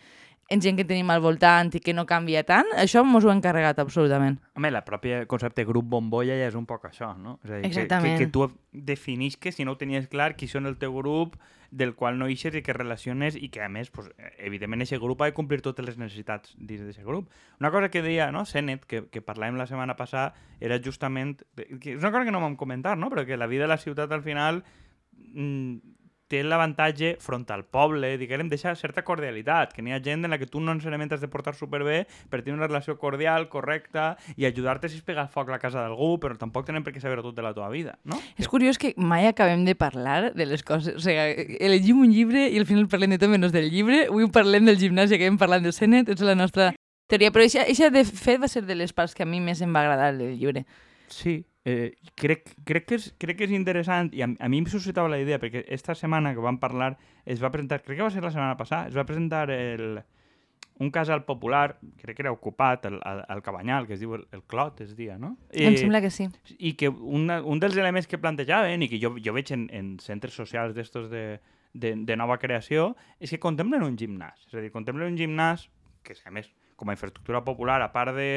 en 0.50 0.60
gent 0.60 0.76
que 0.76 0.84
tenim 0.84 1.10
al 1.14 1.22
voltant 1.22 1.70
i 1.78 1.80
que 1.82 1.94
no 1.94 2.04
canvia 2.10 2.42
tant, 2.46 2.66
això 2.78 3.04
mos 3.06 3.24
ho 3.24 3.30
hem 3.30 3.40
carregat 3.44 3.78
absolutament. 3.78 4.40
Home, 4.58 4.72
la 4.74 4.82
pròpia 4.86 5.22
concepte 5.30 5.64
grup 5.68 5.86
bombolla 5.92 6.34
ja 6.34 6.48
és 6.50 6.58
un 6.58 6.66
poc 6.66 6.88
això, 6.90 7.12
no? 7.16 7.38
És 7.44 7.52
a 7.52 7.60
dir, 7.60 7.70
Exactament. 7.70 8.18
Que, 8.18 8.26
que, 8.26 8.32
que 8.32 8.34
tu 8.34 8.82
definisques, 8.90 9.54
si 9.54 9.64
no 9.64 9.76
ho 9.76 9.80
tenies 9.80 10.10
clar, 10.10 10.34
qui 10.34 10.50
són 10.50 10.66
el 10.66 10.76
teu 10.82 10.96
grup, 10.98 11.38
del 11.70 11.94
qual 11.94 12.18
no 12.18 12.26
eixes 12.26 12.56
i 12.58 12.64
que 12.66 12.74
relaciones 12.74 13.36
i 13.38 13.48
que, 13.54 13.62
a 13.62 13.68
més, 13.70 13.92
pues, 13.94 14.10
evidentment, 14.42 14.82
aquest 14.82 15.02
grup 15.02 15.22
ha 15.22 15.30
de 15.30 15.36
complir 15.36 15.60
totes 15.62 15.86
les 15.86 15.98
necessitats 16.00 16.56
dins 16.58 16.82
d'aquest 16.82 17.06
grup. 17.06 17.30
Una 17.62 17.70
cosa 17.70 17.92
que 17.94 18.02
deia 18.02 18.30
no, 18.34 18.42
Senet, 18.44 18.84
que, 18.90 19.04
que 19.06 19.22
parlàvem 19.22 19.58
la 19.60 19.68
setmana 19.70 19.94
passada, 19.96 20.34
era 20.58 20.80
justament... 20.82 21.38
Que 21.54 21.94
és 21.94 22.02
una 22.02 22.10
cosa 22.10 22.26
que 22.26 22.34
no 22.34 22.42
vam 22.42 22.58
comentar, 22.58 22.96
no? 22.98 23.10
però 23.12 23.24
que 23.26 23.38
la 23.38 23.46
vida 23.46 23.68
de 23.68 23.74
la 23.74 23.78
ciutat, 23.78 24.10
al 24.10 24.26
final, 24.26 24.64
mm, 25.30 25.89
té 26.30 26.44
l'avantatge 26.46 27.16
front 27.20 27.48
al 27.50 27.64
poble, 27.66 28.12
diguem, 28.20 28.48
deixa 28.48 28.76
certa 28.78 29.02
cordialitat, 29.06 29.74
que 29.74 29.82
n'hi 29.82 29.94
ha 29.96 30.00
gent 30.04 30.24
en 30.24 30.30
la 30.30 30.38
que 30.38 30.46
tu 30.46 30.62
no 30.62 30.72
necessàriament 30.76 31.10
has 31.16 31.24
de 31.24 31.28
portar 31.32 31.56
superbé 31.58 32.04
per 32.30 32.42
tenir 32.44 32.56
una 32.56 32.68
relació 32.68 32.96
cordial, 33.00 33.48
correcta, 33.50 34.14
i 34.36 34.46
ajudar-te 34.46 34.88
si 34.88 35.00
es 35.00 35.06
pega 35.06 35.26
foc 35.28 35.50
a 35.50 35.56
la 35.56 35.60
casa 35.62 35.82
d'algú, 35.82 36.12
però 36.22 36.38
tampoc 36.38 36.68
tenen 36.68 36.86
per 36.86 36.94
què 36.94 37.02
saber 37.02 37.18
tot 37.24 37.34
de 37.34 37.42
la 37.44 37.52
teva 37.56 37.70
vida, 37.72 37.96
no? 38.04 38.20
És 38.38 38.48
curiós 38.48 38.78
que 38.78 38.94
mai 38.96 39.26
acabem 39.26 39.64
de 39.66 39.74
parlar 39.74 40.32
de 40.36 40.46
les 40.46 40.62
coses. 40.66 40.94
O 40.96 41.02
sigui, 41.02 41.58
elegim 41.58 42.00
un 42.04 42.14
llibre 42.14 42.46
i 42.46 42.60
al 42.60 42.68
final 42.68 42.86
parlem 42.90 43.16
de 43.16 43.20
tot 43.20 43.32
menys 43.32 43.54
del 43.54 43.70
llibre. 43.72 44.04
Avui 44.06 44.30
parlem 44.30 44.70
del 44.70 44.78
gimnàs 44.78 45.10
i 45.10 45.18
acabem 45.18 45.40
parlant 45.40 45.66
de 45.66 45.74
Senet, 45.74 46.14
és 46.14 46.22
la 46.22 46.38
nostra 46.38 46.70
teoria. 47.10 47.34
Però 47.34 47.44
això, 47.44 47.90
de 47.90 48.04
fet, 48.06 48.38
va 48.40 48.48
ser 48.48 48.62
de 48.68 48.78
les 48.78 48.94
parts 48.94 49.16
que 49.18 49.26
a 49.26 49.28
mi 49.28 49.42
més 49.42 49.62
em 49.64 49.74
va 49.74 49.82
agradar 49.82 50.12
del 50.14 50.38
llibre. 50.38 50.64
Sí, 51.10 51.40
eh, 51.64 51.96
crec, 52.14 52.54
crec, 52.64 52.86
que 52.86 52.96
és, 52.96 53.10
crec 53.20 53.40
que 53.40 53.48
és 53.48 53.56
interessant 53.56 54.12
i 54.16 54.24
a, 54.24 54.30
a 54.38 54.48
mi 54.48 54.62
em 54.62 54.68
suscitava 54.70 55.10
la 55.12 55.20
idea 55.20 55.40
perquè 55.42 55.64
esta 55.68 55.94
setmana 55.94 56.32
que 56.34 56.44
vam 56.44 56.60
parlar 56.62 56.94
es 57.24 57.42
va 57.42 57.52
presentar, 57.52 57.82
crec 57.84 58.00
que 58.00 58.06
va 58.06 58.14
ser 58.14 58.24
la 58.24 58.32
setmana 58.32 58.56
passada, 58.56 58.88
es 58.88 58.96
va 58.96 59.04
presentar 59.08 59.50
el, 59.50 60.00
un 60.80 60.90
casal 60.90 61.26
popular, 61.26 61.78
crec 62.00 62.16
que 62.16 62.22
era 62.24 62.32
ocupat, 62.32 62.86
el, 62.88 62.94
el, 63.04 63.22
el 63.28 63.42
Cabanyal, 63.44 63.86
que 63.86 63.94
es 63.98 64.00
diu 64.00 64.14
el, 64.16 64.26
el 64.32 64.42
Clot, 64.48 64.80
es 64.80 64.94
dia, 64.96 65.18
no? 65.20 65.34
I, 65.52 65.66
em 65.68 65.76
sembla 65.76 66.00
que 66.00 66.08
sí. 66.08 66.30
I 66.56 66.72
que 66.80 66.88
una, 66.88 67.42
un 67.44 67.60
dels 67.60 67.76
elements 67.76 68.08
que 68.08 68.18
plantejaven 68.18 68.80
i 68.80 68.88
que 68.88 69.00
jo, 69.02 69.12
jo 69.20 69.36
veig 69.36 69.52
en, 69.52 69.68
en 69.76 69.98
centres 70.00 70.32
socials 70.40 70.72
d'estos 70.74 71.10
de, 71.12 71.24
de, 71.74 71.92
de 72.08 72.16
nova 72.16 72.38
creació 72.40 72.94
és 73.20 73.28
que 73.28 73.42
contemplen 73.42 73.84
un 73.84 74.00
gimnàs. 74.00 74.48
És 74.48 74.56
a 74.56 74.64
dir, 74.64 74.72
contemplen 74.72 75.12
un 75.12 75.20
gimnàs 75.20 75.68
que, 76.00 76.16
a 76.24 76.32
més, 76.32 76.48
com 76.80 76.88
a 76.88 76.96
infraestructura 76.96 77.44
popular, 77.44 77.82
a 77.84 77.92
part 77.92 78.16
de 78.16 78.30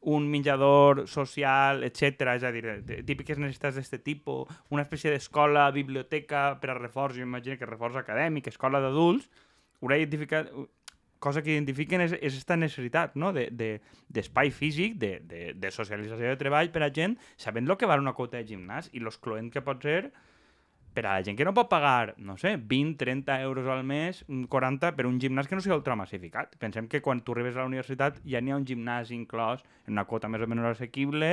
un 0.00 0.28
menjador 0.30 1.06
social, 1.10 1.82
etc. 1.84 2.34
És 2.36 2.46
a 2.46 2.52
dir, 2.54 2.64
típiques 3.06 3.38
necessitats 3.40 3.76
d'aquest 3.78 4.04
tipus, 4.06 4.48
una 4.70 4.84
espècie 4.86 5.10
d'escola, 5.10 5.68
biblioteca 5.74 6.52
per 6.62 6.72
a 6.72 6.78
reforç, 6.78 7.18
jo 7.18 7.26
imagino 7.26 7.58
que 7.58 7.66
reforç 7.66 7.98
acadèmic, 7.98 8.48
escola 8.52 8.80
d'adults, 8.84 9.28
identificat 9.82 10.50
cosa 11.18 11.42
que 11.42 11.50
identifiquen 11.50 12.02
és, 12.04 12.14
és 12.14 12.34
aquesta 12.34 12.56
necessitat 12.58 13.16
no? 13.18 13.32
d'espai 13.34 13.50
de, 13.58 14.52
de, 14.52 14.54
físic, 14.54 14.96
de, 15.02 15.12
de, 15.26 15.42
de 15.54 15.70
socialització 15.74 16.30
de 16.30 16.38
treball 16.38 16.70
per 16.74 16.84
a 16.86 16.92
gent, 16.94 17.16
sabent 17.36 17.66
el 17.66 17.76
que 17.78 17.88
val 17.90 18.02
una 18.02 18.14
quota 18.14 18.38
de 18.38 18.46
gimnàs 18.46 18.90
i 18.94 19.02
l'excloent 19.02 19.50
que 19.50 19.64
pot 19.66 19.82
ser 19.82 20.12
per 20.98 21.06
a 21.06 21.14
la 21.14 21.22
gent 21.22 21.38
que 21.38 21.46
no 21.46 21.54
pot 21.54 21.68
pagar, 21.70 22.16
no 22.18 22.34
sé, 22.40 22.56
20, 22.58 22.98
30 22.98 23.38
euros 23.46 23.70
al 23.70 23.84
mes, 23.86 24.24
40 24.26 24.90
per 24.98 25.06
un 25.06 25.20
gimnàs 25.22 25.46
que 25.46 25.54
no 25.54 25.62
sigui 25.62 25.76
ultramassificat. 25.76 26.56
Pensem 26.58 26.90
que 26.90 26.98
quan 27.04 27.22
tu 27.22 27.36
arribes 27.36 27.54
a 27.54 27.62
la 27.62 27.70
universitat 27.70 28.18
ja 28.26 28.42
n'hi 28.42 28.50
ha 28.50 28.58
un 28.58 28.66
gimnàs 28.66 29.14
inclòs 29.14 29.62
en 29.86 29.94
una 29.94 30.08
quota 30.10 30.26
més 30.26 30.42
o 30.42 30.48
menys 30.50 30.72
assequible, 30.72 31.30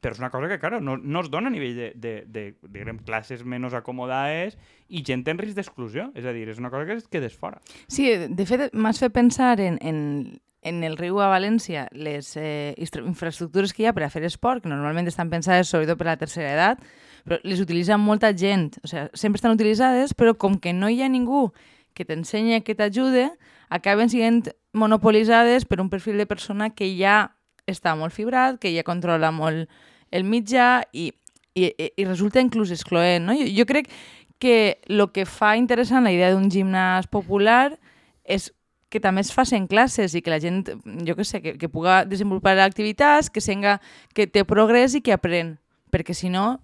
però 0.00 0.16
és 0.16 0.20
una 0.20 0.30
cosa 0.32 0.48
que, 0.48 0.58
claro, 0.60 0.80
no, 0.84 0.96
no 0.96 1.20
es 1.20 1.28
dona 1.32 1.48
a 1.48 1.52
nivell 1.52 1.76
de, 1.76 1.90
de, 1.96 2.14
de, 2.24 2.46
de 2.62 2.72
diguem, 2.78 3.02
classes 3.04 3.44
menys 3.44 3.76
acomodades 3.76 4.56
i 4.88 5.04
gent 5.04 5.24
en 5.28 5.40
risc 5.40 5.56
d'exclusió. 5.60 6.10
És 6.16 6.24
a 6.24 6.32
dir, 6.36 6.48
és 6.52 6.60
una 6.60 6.72
cosa 6.72 6.88
que 6.88 6.96
es 7.00 7.08
quedes 7.08 7.36
fora. 7.36 7.60
Sí, 7.88 8.08
de 8.08 8.48
fet, 8.48 8.70
m'has 8.72 9.00
fet 9.00 9.12
pensar 9.16 9.58
en, 9.64 9.78
en, 9.80 10.00
en 10.64 10.82
el 10.82 10.96
riu 10.96 11.20
a 11.20 11.28
València 11.28 11.86
les 11.92 12.32
eh, 12.40 12.74
infraestructures 12.80 13.72
que 13.72 13.84
hi 13.84 13.88
ha 13.90 13.94
per 13.94 14.06
a 14.06 14.10
fer 14.10 14.24
esport, 14.24 14.64
que 14.64 14.72
normalment 14.72 15.06
estan 15.10 15.30
pensades 15.30 15.68
sobretot 15.70 16.00
per 16.00 16.08
a 16.08 16.14
la 16.14 16.20
tercera 16.20 16.50
edat, 16.56 16.82
però 17.24 17.38
les 17.44 17.60
utilitza 17.60 17.98
molta 18.00 18.32
gent, 18.32 18.72
o 18.82 18.88
sigui, 18.88 19.06
sempre 19.12 19.38
estan 19.38 19.54
utilitzades, 19.54 20.16
però 20.16 20.34
com 20.34 20.56
que 20.58 20.72
no 20.72 20.88
hi 20.88 21.02
ha 21.04 21.08
ningú 21.12 21.50
que 21.94 22.04
t'ensenya, 22.08 22.64
que 22.64 22.74
t'ajude, 22.74 23.28
acaben 23.68 24.10
sent 24.10 24.50
monopolitzades 24.72 25.68
per 25.68 25.80
un 25.84 25.92
perfil 25.92 26.18
de 26.18 26.26
persona 26.26 26.72
que 26.74 26.88
ja 26.98 27.36
està 27.70 27.94
molt 27.96 28.16
fibrat, 28.16 28.58
que 28.60 28.72
ja 28.74 28.84
controla 28.84 29.30
molt 29.32 29.70
el 30.14 30.24
mitjà 30.24 30.82
i, 30.92 31.10
i, 31.54 31.70
i 31.70 32.04
resulta 32.08 32.42
inclús 32.42 32.72
excloent. 32.74 33.24
No? 33.28 33.36
Jo, 33.38 33.46
jo 33.60 33.68
crec 33.68 33.92
que 34.42 34.80
el 34.88 35.06
que 35.14 35.24
fa 35.24 35.54
interessant 35.56 36.04
la 36.04 36.12
idea 36.12 36.32
d'un 36.34 36.50
gimnàs 36.52 37.08
popular 37.08 37.76
és 38.24 38.50
que 38.94 39.02
també 39.02 39.24
es 39.26 39.34
facin 39.34 39.66
classes 39.66 40.14
i 40.14 40.22
que 40.22 40.30
la 40.30 40.38
gent, 40.38 40.62
jo 41.04 41.18
que 41.18 41.26
sé, 41.26 41.42
que, 41.42 41.58
que 41.58 41.68
puga 41.68 42.04
desenvolupar 42.06 42.54
activitats, 42.62 43.28
que 43.34 43.42
senga, 43.42 43.80
que 44.14 44.28
té 44.30 44.46
progrés 44.46 44.94
i 44.94 45.02
que 45.02 45.14
aprèn 45.16 45.56
perquè 45.94 46.14
si 46.14 46.30
no 46.32 46.58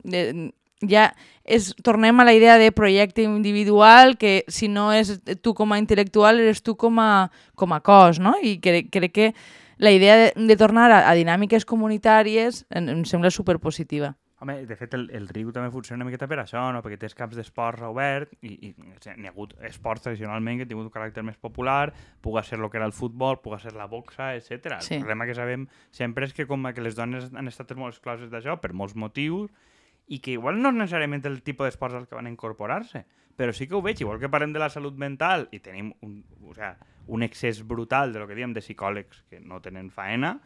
ja 0.88 1.10
és, 1.44 1.74
tornem 1.84 2.20
a 2.20 2.26
la 2.26 2.34
idea 2.34 2.56
de 2.58 2.72
projecte 2.72 3.22
individual 3.22 4.16
que 4.18 4.44
si 4.48 4.68
no 4.68 4.90
és 4.96 5.18
tu 5.42 5.54
com 5.54 5.72
a 5.72 5.78
intel·lectual 5.80 6.40
eres 6.40 6.62
tu 6.62 6.76
com 6.76 6.98
a, 7.02 7.30
com 7.54 7.74
a 7.74 7.80
cos, 7.84 8.20
no? 8.22 8.34
I 8.42 8.58
crec, 8.62 8.90
crec 8.90 9.12
que 9.12 9.28
la 9.78 9.92
idea 9.92 10.16
de, 10.16 10.32
de 10.36 10.56
tornar 10.56 10.90
a, 10.90 11.02
a 11.10 11.14
dinàmiques 11.16 11.66
comunitàries 11.68 12.64
em, 12.70 12.88
em 12.96 13.04
sembla 13.08 13.32
superpositiva. 13.34 14.14
Home, 14.40 14.54
de 14.64 14.76
fet, 14.76 14.94
el, 14.96 15.02
el 15.12 15.26
riu 15.28 15.50
també 15.52 15.68
funciona 15.68 16.00
una 16.00 16.08
miqueta 16.08 16.24
per 16.30 16.38
això, 16.40 16.62
no? 16.72 16.80
perquè 16.80 16.96
tens 17.02 17.12
camps 17.16 17.36
d'esports 17.36 17.84
obert 17.84 18.30
i, 18.40 18.54
i 18.68 18.70
n'hi 18.72 19.28
ha 19.28 19.32
hagut 19.34 19.52
esports 19.68 20.06
tradicionalment 20.06 20.56
que 20.56 20.64
han 20.64 20.70
tingut 20.70 20.88
un 20.88 20.94
caràcter 20.94 21.24
més 21.26 21.36
popular, 21.36 21.90
puga 22.24 22.40
ser 22.46 22.56
el 22.56 22.70
que 22.72 22.80
era 22.80 22.88
el 22.88 22.94
futbol, 22.96 23.36
puga 23.44 23.58
ser 23.60 23.74
la 23.76 23.84
boxa, 23.90 24.30
etc. 24.38 24.78
Sí. 24.80 24.94
El 24.96 25.04
problema 25.04 25.26
que 25.28 25.36
sabem 25.36 25.66
sempre 25.92 26.24
és 26.24 26.32
que 26.32 26.46
com 26.48 26.64
que 26.72 26.80
les 26.80 26.96
dones 26.96 27.28
han 27.34 27.52
estat 27.52 27.74
molt 27.76 27.92
excloses 27.92 28.32
d'això 28.32 28.56
per 28.62 28.72
molts 28.72 28.96
motius 28.96 29.52
i 30.08 30.18
que 30.24 30.32
igual 30.38 30.62
no 30.62 30.72
és 30.72 30.78
necessàriament 30.78 31.28
el 31.28 31.42
tipus 31.44 31.68
d'esports 31.68 31.98
al 31.98 32.08
que 32.08 32.16
van 32.16 32.30
incorporar-se, 32.30 33.04
però 33.36 33.52
sí 33.52 33.68
que 33.68 33.76
ho 33.76 33.82
veig, 33.84 34.00
igual 34.00 34.18
que 34.18 34.32
parlem 34.32 34.54
de 34.56 34.62
la 34.62 34.70
salut 34.72 34.96
mental 34.96 35.50
i 35.52 35.60
tenim 35.60 35.92
un, 36.00 36.22
o 36.48 36.56
sea, 36.56 36.78
un 37.06 37.22
excés 37.22 37.60
brutal 37.66 38.12
de 38.12 38.24
lo 38.24 38.26
que 38.26 38.34
diem 38.38 38.56
de 38.56 38.64
psicòlegs 38.64 39.22
que 39.28 39.38
no 39.40 39.60
tenen 39.60 39.92
faena, 39.92 40.38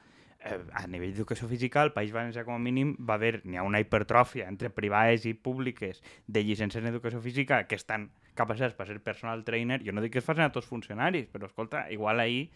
a 0.45 0.85
nivell 0.91 1.15
d'educació 1.15 1.49
física, 1.49 1.81
al 1.83 1.95
País 1.95 2.13
Valencià 2.13 2.45
com 2.45 2.57
a 2.57 2.61
mínim 2.61 2.95
va 3.01 3.17
haver, 3.17 3.39
n'hi 3.45 3.57
ha 3.57 3.65
una 3.65 3.81
hipertròfia 3.81 4.49
entre 4.51 4.71
privades 4.71 5.25
i 5.25 5.33
públiques 5.35 6.03
de 6.27 6.45
llicències 6.45 6.85
en 6.85 6.93
educació 6.93 7.23
física 7.25 7.63
que 7.69 7.79
estan 7.81 8.11
capacitats 8.35 8.77
per 8.77 8.89
ser 8.91 9.01
personal 9.01 9.45
trainer. 9.45 9.81
Jo 9.87 9.95
no 9.95 10.05
dic 10.05 10.13
que 10.13 10.21
es 10.21 10.27
facin 10.27 10.45
a 10.45 10.53
tots 10.53 10.69
funcionaris, 10.69 11.31
però 11.33 11.49
escolta, 11.49 11.87
igual 11.95 12.21
ahir 12.21 12.51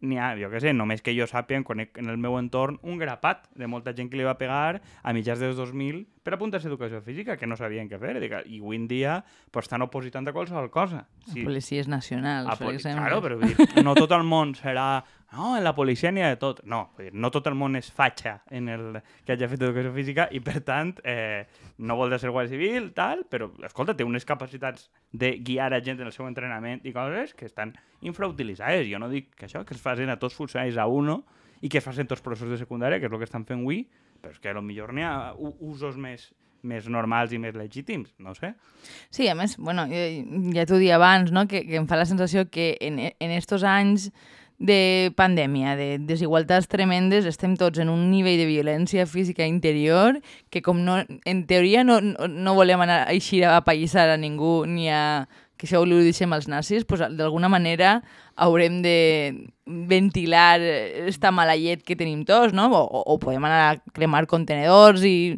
n'hi 0.00 0.18
ha, 0.18 0.32
jo 0.38 0.50
què 0.50 0.60
sé, 0.62 0.72
només 0.74 1.02
que 1.02 1.14
jo 1.16 1.26
sàpiga, 1.26 1.64
conec 1.66 1.98
en 1.98 2.10
el 2.10 2.18
meu 2.22 2.36
entorn 2.38 2.78
un 2.86 3.00
grapat 3.00 3.48
de 3.58 3.66
molta 3.66 3.94
gent 3.98 4.10
que 4.10 4.18
li 4.18 4.26
va 4.26 4.36
pegar 4.38 4.78
a 4.78 5.14
mitjans 5.14 5.42
dels 5.42 5.58
2000 5.58 6.04
per 6.28 6.36
apuntar-se 6.36 6.68
a 6.68 6.72
educació 6.74 7.00
física, 7.00 7.38
que 7.40 7.46
no 7.48 7.56
sabien 7.56 7.88
què 7.88 7.96
fer. 7.96 8.18
I 8.20 8.58
avui 8.60 8.76
en 8.76 8.84
dia 8.90 9.22
pues, 9.50 9.64
estan 9.64 9.80
opositant 9.86 10.28
a 10.28 10.34
qualsevol 10.36 10.68
cosa. 10.68 11.06
Sí. 11.30 11.40
Policies 11.46 11.88
nacionals, 11.88 12.50
per 12.60 12.74
exemple. 12.74 13.06
Claro, 13.06 13.22
però 13.24 13.38
dir, 13.40 13.84
no 13.86 13.94
tot 13.96 14.12
el 14.12 14.26
món 14.28 14.52
serà 14.58 14.90
no, 15.32 15.58
en 15.58 15.64
la 15.64 15.74
policia 15.76 16.08
n'hi 16.12 16.22
ha 16.24 16.28
de 16.32 16.38
tot. 16.40 16.60
No, 16.68 16.82
dir, 16.96 17.10
no 17.12 17.28
tot 17.32 17.48
el 17.48 17.56
món 17.56 17.76
és 17.80 17.88
fatxa 17.92 18.38
en 18.52 18.68
el 18.72 19.00
que 19.24 19.34
hagi 19.34 19.48
fet 19.48 19.64
educació 19.64 19.92
física 19.96 20.28
i, 20.32 20.40
per 20.44 20.62
tant, 20.64 20.94
eh, 21.04 21.44
no 21.84 21.96
vol 21.96 22.12
de 22.12 22.20
ser 22.20 22.32
guàrdia 22.32 22.52
civil, 22.56 22.90
tal, 22.96 23.24
però, 23.28 23.50
escolta, 23.68 23.96
té 23.96 24.04
unes 24.08 24.28
capacitats 24.28 24.88
de 25.12 25.34
guiar 25.44 25.72
a 25.72 25.82
gent 25.84 26.00
en 26.00 26.08
el 26.08 26.16
seu 26.16 26.28
entrenament 26.28 26.84
i 26.84 26.94
coses 26.96 27.32
que 27.36 27.48
estan 27.48 27.72
infrautilitzades. 28.00 28.88
Jo 28.88 29.00
no 29.00 29.08
dic 29.12 29.34
que 29.36 29.48
això, 29.48 29.64
que 29.68 29.76
es 29.76 29.84
facin 29.84 30.12
a 30.12 30.16
tots 30.20 30.36
funcionaris 30.36 30.80
a 30.80 30.88
uno 30.88 31.22
i 31.60 31.68
que 31.68 31.80
es 31.80 31.84
facin 31.84 32.08
tots 32.08 32.24
professors 32.24 32.54
de 32.54 32.60
secundària, 32.64 33.00
que 33.00 33.08
és 33.08 33.12
el 33.12 33.20
que 33.20 33.28
estan 33.28 33.44
fent 33.44 33.60
avui, 33.60 33.84
però 34.20 34.34
és 34.34 34.42
que 34.42 34.54
potser 34.54 34.92
n'hi 34.94 35.06
ha 35.06 35.14
usos 35.38 35.96
més 35.96 36.30
més 36.62 36.88
normals 36.90 37.32
i 37.32 37.38
més 37.38 37.54
legítims, 37.54 38.10
no 38.18 38.34
sé. 38.34 38.52
Sí, 39.14 39.28
a 39.30 39.36
més, 39.38 39.56
bueno, 39.62 39.86
ja 39.86 40.66
t'ho 40.66 40.80
dia 40.80 40.96
abans, 40.96 41.30
no? 41.30 41.46
que, 41.46 41.62
que 41.68 41.78
em 41.78 41.86
fa 41.86 41.96
la 41.96 42.08
sensació 42.08 42.48
que 42.50 42.72
en, 42.80 42.98
en 42.98 43.30
estos 43.30 43.62
anys 43.62 44.08
de 44.58 45.12
pandèmia, 45.14 45.76
de 45.78 46.00
desigualtats 46.02 46.66
tremendes, 46.66 47.28
estem 47.30 47.54
tots 47.56 47.78
en 47.78 47.92
un 47.92 48.08
nivell 48.10 48.40
de 48.40 48.48
violència 48.48 49.06
física 49.06 49.46
interior 49.46 50.18
que 50.50 50.62
com 50.66 50.82
no, 50.82 50.98
en 51.06 51.44
teoria 51.46 51.84
no, 51.86 52.00
no, 52.02 52.56
volem 52.58 52.82
anar 52.82 53.04
així 53.06 53.44
a 53.46 53.54
apallissar 53.60 54.08
a 54.10 54.18
ningú 54.18 54.64
ni 54.66 54.90
a 54.90 55.28
que 55.58 55.66
això 55.66 55.82
ho 55.82 55.86
deixem 55.86 56.32
als 56.32 56.48
nazis, 56.48 56.86
pues, 56.86 57.02
d'alguna 57.18 57.50
manera 57.50 57.98
haurem 58.36 58.80
de 58.82 59.50
ventilar 59.66 60.60
esta 60.62 61.32
mala 61.34 61.58
llet 61.58 61.82
que 61.82 61.98
tenim 61.98 62.24
tots, 62.24 62.54
no? 62.54 62.70
O, 62.70 63.02
o 63.02 63.18
podem 63.18 63.44
anar 63.44 63.62
a 63.66 63.78
cremar 63.92 64.28
contenedors 64.30 65.02
i 65.04 65.36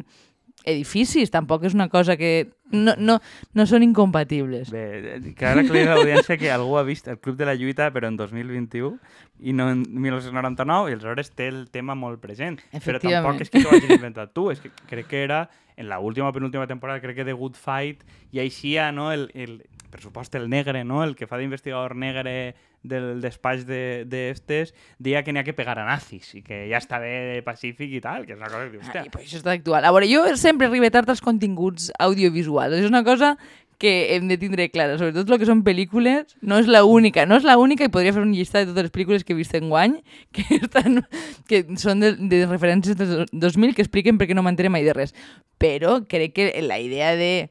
edificis, 0.63 1.31
tampoc 1.33 1.65
és 1.65 1.73
una 1.73 1.89
cosa 1.89 2.17
que... 2.17 2.51
No, 2.71 2.93
no, 2.95 3.17
no 3.57 3.65
són 3.67 3.83
incompatibles. 3.83 4.69
Bé, 4.71 5.17
que 5.35 5.47
ara 5.47 5.65
aclarir 5.65 5.89
a 5.89 5.97
l'audiència 5.97 6.37
que 6.39 6.51
algú 6.53 6.77
ha 6.79 6.85
vist 6.87 7.09
el 7.11 7.17
Club 7.19 7.35
de 7.35 7.49
la 7.49 7.55
Lluita, 7.57 7.89
però 7.91 8.07
en 8.07 8.15
2021 8.15 8.93
i 9.41 9.55
no 9.57 9.67
en 9.73 9.81
1999, 9.89 10.91
i 10.91 10.95
aleshores 10.95 11.33
té 11.35 11.49
el 11.51 11.65
tema 11.73 11.97
molt 11.99 12.21
present. 12.23 12.61
Però 12.85 13.01
tampoc 13.01 13.41
és 13.43 13.51
que 13.51 13.59
t'ho 13.59 13.73
hagis 13.73 13.91
inventat 13.97 14.31
tu, 14.37 14.47
és 14.53 14.61
que 14.63 14.71
crec 14.87 15.09
que 15.11 15.25
era 15.25 15.47
en 15.75 15.89
la 15.89 15.99
última 15.99 16.29
o 16.29 16.33
penúltima 16.35 16.67
temporada, 16.69 17.01
crec 17.01 17.17
que 17.17 17.25
The 17.25 17.33
Good 17.33 17.57
Fight, 17.57 18.05
i 18.31 18.39
així 18.39 18.75
no, 18.93 19.09
el, 19.11 19.27
el, 19.33 19.57
pressupost 19.91 20.35
el 20.39 20.49
negre, 20.49 20.83
no? 20.87 21.03
el 21.03 21.15
que 21.19 21.27
fa 21.29 21.39
d'investigador 21.41 21.95
negre 21.99 22.55
del 22.81 23.21
despatx 23.21 23.65
d'estes, 23.67 24.07
de, 24.09 24.09
d'estes, 24.09 24.73
deia 24.97 25.21
que 25.21 25.33
n'hi 25.33 25.43
ha 25.43 25.45
que 25.45 25.53
pegar 25.57 25.77
a 25.77 25.85
nazis 25.85 26.31
i 26.37 26.41
que 26.45 26.63
ja 26.71 26.79
està 26.81 26.97
bé 27.03 27.13
de 27.35 27.41
pacífic 27.45 27.93
i 27.99 28.01
tal, 28.01 28.25
que 28.25 28.33
és 28.33 28.39
una 28.39 28.49
cosa 28.49 28.65
que 28.65 28.79
dius, 28.79 28.89
Ai, 28.89 29.11
però 29.13 29.21
això 29.21 29.41
està 29.41 29.53
actual. 29.53 29.85
A 29.85 29.93
veure, 29.93 30.09
jo 30.09 30.23
sempre 30.39 30.69
arribo 30.71 30.89
tard 30.89 31.11
als 31.11 31.21
continguts 31.21 31.91
audiovisuals. 31.99 32.79
És 32.81 32.89
una 32.89 33.03
cosa 33.05 33.35
que 33.81 34.15
hem 34.15 34.27
de 34.29 34.37
tindre 34.37 34.67
clara, 34.69 34.93
sobretot 34.99 35.25
el 35.25 35.39
que 35.41 35.47
són 35.49 35.63
pel·lícules, 35.65 36.35
no 36.45 36.59
és 36.61 36.67
la 36.69 36.83
única, 36.85 37.23
no 37.25 37.39
és 37.41 37.45
la 37.47 37.55
única 37.57 37.87
i 37.87 37.89
podria 37.89 38.13
fer 38.13 38.21
un 38.21 38.35
llistat 38.35 38.67
de 38.67 38.75
totes 38.75 38.85
les 38.85 38.93
pel·lícules 38.93 39.25
que 39.25 39.33
he 39.33 39.39
vist 39.39 39.55
en 39.57 39.71
guany, 39.73 39.95
que, 40.37 40.45
estan, 40.59 41.01
que 41.49 41.63
són 41.81 42.05
de, 42.05 42.11
de 42.29 42.43
referències 42.45 42.99
del 42.99 43.25
2000 43.33 43.73
que 43.73 43.81
expliquen 43.81 44.21
per 44.21 44.29
què 44.29 44.37
no 44.37 44.45
m'entere 44.45 44.69
mai 44.69 44.85
de 44.85 44.93
res. 44.93 45.15
Però 45.57 46.03
crec 46.05 46.37
que 46.37 46.47
la 46.61 46.77
idea 46.77 47.15
de 47.17 47.49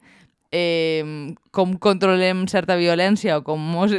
eh, 0.53 1.35
com 1.51 1.77
controlem 1.79 2.47
certa 2.49 2.77
violència 2.77 3.39
o 3.39 3.45
com 3.47 3.61
mos... 3.61 3.95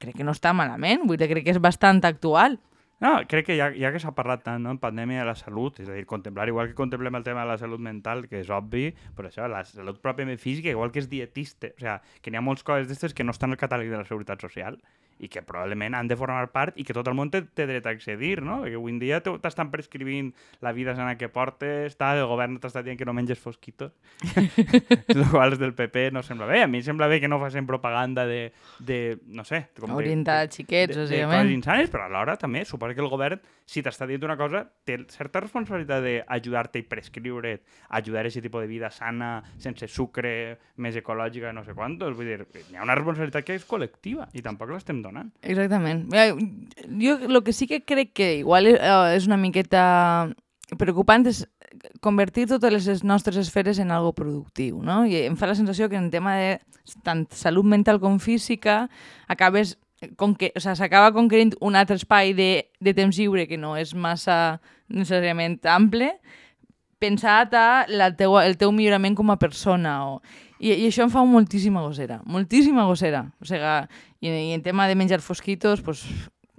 crec 0.00 0.16
que 0.16 0.24
no 0.24 0.32
està 0.32 0.54
malament, 0.56 1.04
vull 1.04 1.18
dir, 1.20 1.28
crec 1.28 1.44
que 1.44 1.52
és 1.52 1.60
bastant 1.60 2.00
actual. 2.08 2.56
No, 3.00 3.14
crec 3.28 3.46
que 3.48 3.56
ja, 3.56 3.70
ja 3.72 3.90
que 3.92 4.00
s'ha 4.00 4.12
parlat 4.12 4.42
tant 4.44 4.60
no, 4.60 4.74
en 4.74 4.80
pandèmia 4.80 5.22
de 5.22 5.28
la 5.28 5.34
salut, 5.36 5.78
és 5.80 5.88
a 5.88 5.94
dir, 5.96 6.04
contemplar, 6.08 6.48
igual 6.52 6.68
que 6.68 6.76
contemplem 6.76 7.16
el 7.16 7.24
tema 7.24 7.46
de 7.46 7.48
la 7.48 7.56
salut 7.60 7.80
mental, 7.80 8.26
que 8.28 8.42
és 8.42 8.50
obvi, 8.52 8.90
però 9.16 9.28
això, 9.28 9.48
la 9.48 9.62
salut 9.64 10.02
pròpiament 10.04 10.40
física, 10.40 10.68
igual 10.68 10.92
que 10.92 11.00
és 11.00 11.08
dietista, 11.08 11.72
o 11.72 11.80
sigui, 11.80 12.16
que 12.20 12.32
n'hi 12.32 12.40
ha 12.40 12.44
moltes 12.44 12.66
coses 12.68 12.88
d'estes 12.88 13.16
que 13.16 13.24
no 13.24 13.32
estan 13.32 13.56
al 13.56 13.60
catàleg 13.60 13.88
de 13.88 14.02
la 14.02 14.08
Seguretat 14.08 14.44
Social 14.44 14.76
i 15.20 15.28
que 15.28 15.42
probablement 15.44 15.94
han 15.94 16.08
de 16.08 16.16
formar 16.16 16.46
part 16.50 16.78
i 16.80 16.84
que 16.88 16.94
tot 16.96 17.06
el 17.10 17.14
món 17.14 17.28
té, 17.30 17.42
té 17.44 17.66
dret 17.68 17.84
a 17.86 17.92
accedir, 17.92 18.40
no? 18.42 18.62
Perquè 18.64 18.78
avui 18.80 18.94
en 18.94 18.98
dia 19.02 19.18
te- 19.20 19.34
t'estan 19.38 19.68
prescrivint 19.70 20.32
la 20.64 20.72
vida 20.72 20.94
sana 20.96 21.18
que 21.20 21.28
portes, 21.28 21.96
tal, 22.00 22.22
el 22.22 22.26
govern 22.30 22.56
t'està 22.62 22.80
dient 22.82 22.96
que 22.96 23.04
no 23.04 23.12
menges 23.12 23.38
fosquitos, 23.38 23.92
el 25.08 25.24
qual 25.30 25.58
del 25.58 25.74
PP 25.74 26.10
no 26.12 26.22
sembla 26.22 26.46
bé. 26.46 26.62
A 26.62 26.66
mi 26.66 26.78
em 26.80 26.84
sembla 26.86 27.06
bé 27.10 27.20
que 27.20 27.28
no 27.28 27.38
facin 27.40 27.66
propaganda 27.68 28.24
de, 28.26 28.52
de 28.80 29.18
no 29.26 29.44
sé... 29.44 29.66
Com 29.80 29.90
de- 29.92 29.96
Orientada 30.00 30.46
a 30.46 30.50
xiquets, 30.50 30.96
de, 30.96 31.02
de 31.04 31.06
bàsicament. 31.20 31.44
coses 31.44 31.54
insanes, 31.56 31.90
però 31.92 32.06
alhora 32.08 32.36
també 32.40 32.64
suposo 32.64 32.94
que 32.96 33.04
el 33.04 33.10
govern, 33.12 33.40
si 33.68 33.82
t'està 33.84 34.06
dient 34.08 34.24
una 34.26 34.36
cosa, 34.40 34.64
té 34.88 34.96
certa 35.12 35.40
responsabilitat 35.44 36.02
d'ajudar-te 36.04 36.80
i 36.80 36.86
prescriure, 36.88 37.58
ajudar 37.90 38.24
a 38.24 38.28
aquest 38.28 38.40
tipus 38.44 38.64
de 38.64 38.70
vida 38.70 38.90
sana, 38.90 39.42
sense 39.60 39.86
sucre, 39.88 40.58
més 40.80 40.96
ecològica, 40.96 41.52
no 41.52 41.64
sé 41.66 41.74
quantos. 41.76 42.16
Vull 42.16 42.32
dir, 42.32 42.40
hi 42.70 42.76
ha 42.78 42.84
una 42.86 42.96
responsabilitat 42.96 43.44
que 43.44 43.58
és 43.60 43.66
col·lectiva 43.68 44.28
i 44.32 44.42
tampoc 44.42 44.70
l'estem 44.72 45.02
donant. 45.02 45.09
Exactament. 45.42 46.06
Mira, 46.10 46.34
Jo 47.00 47.18
el 47.28 47.42
que 47.44 47.52
sí 47.52 47.66
que 47.66 47.82
crec 47.84 48.12
que 48.12 48.36
igual 48.38 48.66
eh, 48.66 48.78
és 49.14 49.26
una 49.26 49.38
miqueta 49.40 50.30
preocupant 50.78 51.26
és 51.26 51.44
convertir 52.00 52.48
totes 52.50 52.72
les 52.86 53.04
nostres 53.04 53.36
esferes 53.36 53.78
en 53.78 53.90
algo 53.90 54.12
productiu, 54.12 54.82
no? 54.82 55.04
I 55.06 55.26
em 55.28 55.36
fa 55.38 55.48
la 55.50 55.54
sensació 55.58 55.88
que 55.88 55.98
en 55.98 56.10
tema 56.10 56.36
de 56.36 56.58
tant 57.06 57.26
salut 57.30 57.66
mental 57.66 58.00
com 58.02 58.18
física 58.18 58.88
acabes 59.28 59.78
con 60.16 60.34
que, 60.34 60.52
o 60.56 60.60
sea, 60.60 60.74
s'acaba 60.74 61.12
conquerint 61.12 61.54
un 61.60 61.76
altre 61.76 61.98
espai 62.00 62.32
de, 62.32 62.70
de 62.80 62.94
temps 62.96 63.16
lliure 63.16 63.46
que 63.46 63.58
no 63.60 63.74
és 63.76 63.92
massa 63.94 64.60
necessàriament 64.88 65.58
ample 65.68 66.14
pensat 67.00 67.54
a 67.56 67.66
la 67.88 68.10
teua, 68.16 68.44
el 68.46 68.56
teu 68.60 68.72
millorament 68.76 69.16
com 69.16 69.32
a 69.32 69.38
persona. 69.40 69.94
O... 70.08 70.20
I, 70.60 70.74
I 70.74 70.88
això 70.90 71.06
em 71.06 71.12
fa 71.12 71.24
moltíssima 71.24 71.82
gossera, 71.84 72.20
moltíssima 72.28 72.84
gossera. 72.88 73.24
O 73.40 73.48
sigui, 73.48 73.74
i, 74.20 74.28
i 74.28 74.52
en 74.54 74.62
tema 74.62 74.88
de 74.88 74.96
menjar 74.96 75.20
fosquitos, 75.24 75.82
pues, 75.82 76.04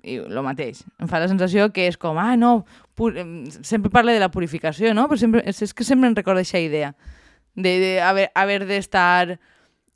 i 0.02 0.18
el 0.18 0.42
mateix. 0.44 0.84
Em 1.00 1.10
fa 1.10 1.22
la 1.22 1.30
sensació 1.30 1.70
que 1.74 1.88
és 1.88 1.98
com, 2.02 2.18
ah, 2.18 2.36
no, 2.36 2.66
pur... 2.98 3.14
em, 3.22 3.46
sempre 3.62 3.94
parla 3.94 4.14
de 4.14 4.22
la 4.22 4.32
purificació, 4.34 4.96
no? 4.98 5.08
Però 5.10 5.20
sempre, 5.22 5.46
és 5.46 5.74
que 5.74 5.86
sempre 5.86 6.10
em 6.10 6.18
recorda 6.18 6.42
aquesta 6.42 6.62
idea 6.62 6.96
de, 7.56 7.80
de 7.80 8.02
haver, 8.02 8.32
haver 8.36 8.66
d'estar 8.66 9.40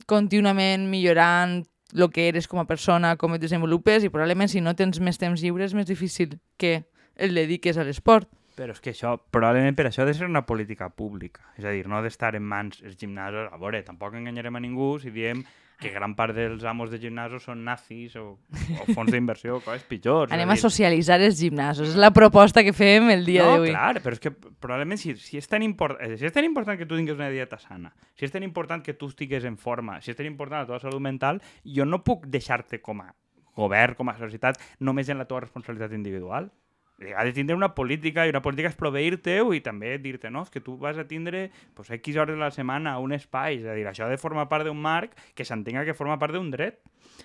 contínuament 0.05 0.89
millorant 0.89 1.63
el 1.95 2.09
que 2.11 2.27
eres 2.27 2.47
com 2.51 2.59
a 2.59 2.67
persona, 2.67 3.15
com 3.15 3.35
et 3.35 3.43
desenvolupes, 3.43 4.03
i 4.03 4.11
probablement 4.11 4.51
si 4.51 4.61
no 4.61 4.75
tens 4.75 4.99
més 4.99 5.19
temps 5.21 5.39
lliure 5.39 5.63
és 5.63 5.75
més 5.77 5.87
difícil 5.87 6.35
que 6.59 6.83
el 7.15 7.35
dediques 7.37 7.77
a 7.77 7.85
l'esport. 7.87 8.27
Però 8.55 8.71
és 8.71 8.81
que 8.83 8.91
això, 8.91 9.15
probablement 9.31 9.75
per 9.75 9.87
això 9.87 10.03
ha 10.03 10.07
de 10.07 10.15
ser 10.15 10.27
una 10.27 10.45
política 10.47 10.89
pública. 10.89 11.43
És 11.59 11.65
a 11.67 11.71
dir, 11.71 11.85
no 11.87 11.97
ha 11.97 12.03
d'estar 12.03 12.35
en 12.35 12.43
mans 12.43 12.81
els 12.83 12.97
gimnasos. 12.99 13.49
A 13.51 13.59
veure, 13.59 13.83
tampoc 13.83 14.15
enganyarem 14.15 14.55
a 14.55 14.63
ningú 14.63 14.95
si 14.99 15.11
diem 15.11 15.43
que 15.79 15.91
gran 15.91 16.15
part 16.15 16.35
dels 16.35 16.63
amos 16.67 16.91
de 16.91 16.99
gimnasos 17.01 17.43
són 17.47 17.63
nazis 17.65 18.15
o, 18.19 18.25
o 18.35 18.87
fons 18.95 19.11
d'inversió 19.11 19.59
coses 19.65 19.83
pitjors. 19.89 20.31
Anem 20.35 20.53
a 20.53 20.55
dir, 20.55 20.63
socialitzar 20.63 21.19
els 21.25 21.39
gimnasos. 21.39 21.91
És 21.93 21.99
la 21.99 22.11
proposta 22.15 22.63
que 22.65 22.73
fem 22.75 23.11
el 23.13 23.25
dia 23.27 23.43
no, 23.45 23.57
d'avui. 23.57 23.73
clar, 23.73 24.01
però 24.05 24.15
és 24.15 24.23
que 24.23 24.31
probablement 24.31 25.01
si, 25.01 25.15
si, 25.21 25.39
és 25.41 25.51
tan 25.51 25.65
import... 25.65 25.99
si 26.15 26.27
és 26.27 26.35
tan 26.35 26.47
important 26.47 26.79
que 26.79 26.87
tu 26.87 26.97
tinguis 26.97 27.17
una 27.17 27.29
dieta 27.33 27.59
sana, 27.61 27.93
si 28.15 28.27
és 28.27 28.33
tan 28.33 28.45
important 28.47 28.83
que 28.85 28.95
tu 28.95 29.11
estigues 29.11 29.45
en 29.47 29.59
forma, 29.61 29.99
si 30.01 30.13
és 30.13 30.19
tan 30.19 30.29
important 30.29 30.63
la 30.63 30.69
teva 30.69 30.81
salut 30.83 31.03
mental, 31.03 31.41
jo 31.65 31.87
no 31.87 32.03
puc 32.05 32.29
deixar-te 32.31 32.81
com 32.83 33.03
a 33.03 33.11
govern, 33.55 33.95
com 33.95 34.11
a 34.11 34.17
societat, 34.19 34.59
només 34.79 35.09
en 35.09 35.19
la 35.19 35.27
teva 35.27 35.43
responsabilitat 35.45 35.95
individual. 35.95 36.51
Eh, 36.99 37.13
Ha 37.15 37.23
de 37.23 37.33
tindre 37.33 37.55
una 37.55 37.73
política 37.75 38.25
i 38.25 38.31
una 38.31 38.41
política 38.41 38.69
és 38.71 38.77
proveir-te-ho 38.79 39.53
i 39.53 39.61
també 39.61 39.97
dir-te, 39.99 40.31
no, 40.31 40.45
que 40.51 40.61
tu 40.63 40.77
vas 40.79 40.97
a 40.97 41.07
tindre 41.07 41.49
pues, 41.73 41.91
X 41.91 42.15
hores 42.15 42.37
a 42.37 42.45
la 42.47 42.51
setmana 42.51 42.97
un 42.99 43.11
espai, 43.11 43.59
és 43.59 43.65
a 43.67 43.75
dir, 43.75 43.87
això 43.89 44.05
ha 44.05 44.11
de 44.11 44.19
formar 44.21 44.47
part 44.51 44.67
d'un 44.67 44.79
marc 44.79 45.15
que 45.35 45.45
s'entenga 45.45 45.85
que 45.85 45.97
forma 45.97 46.19
part 46.19 46.35
d'un 46.35 46.51
dret. 46.51 46.79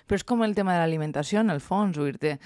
Però 0.07 0.19
és 0.19 0.27
com 0.27 0.43
el 0.43 0.55
tema 0.55 0.75
de 0.75 0.83
l'alimentació, 0.83 1.39
en 1.39 1.53
el 1.53 1.61
fons, 1.63 1.97
dir-te 1.97 2.37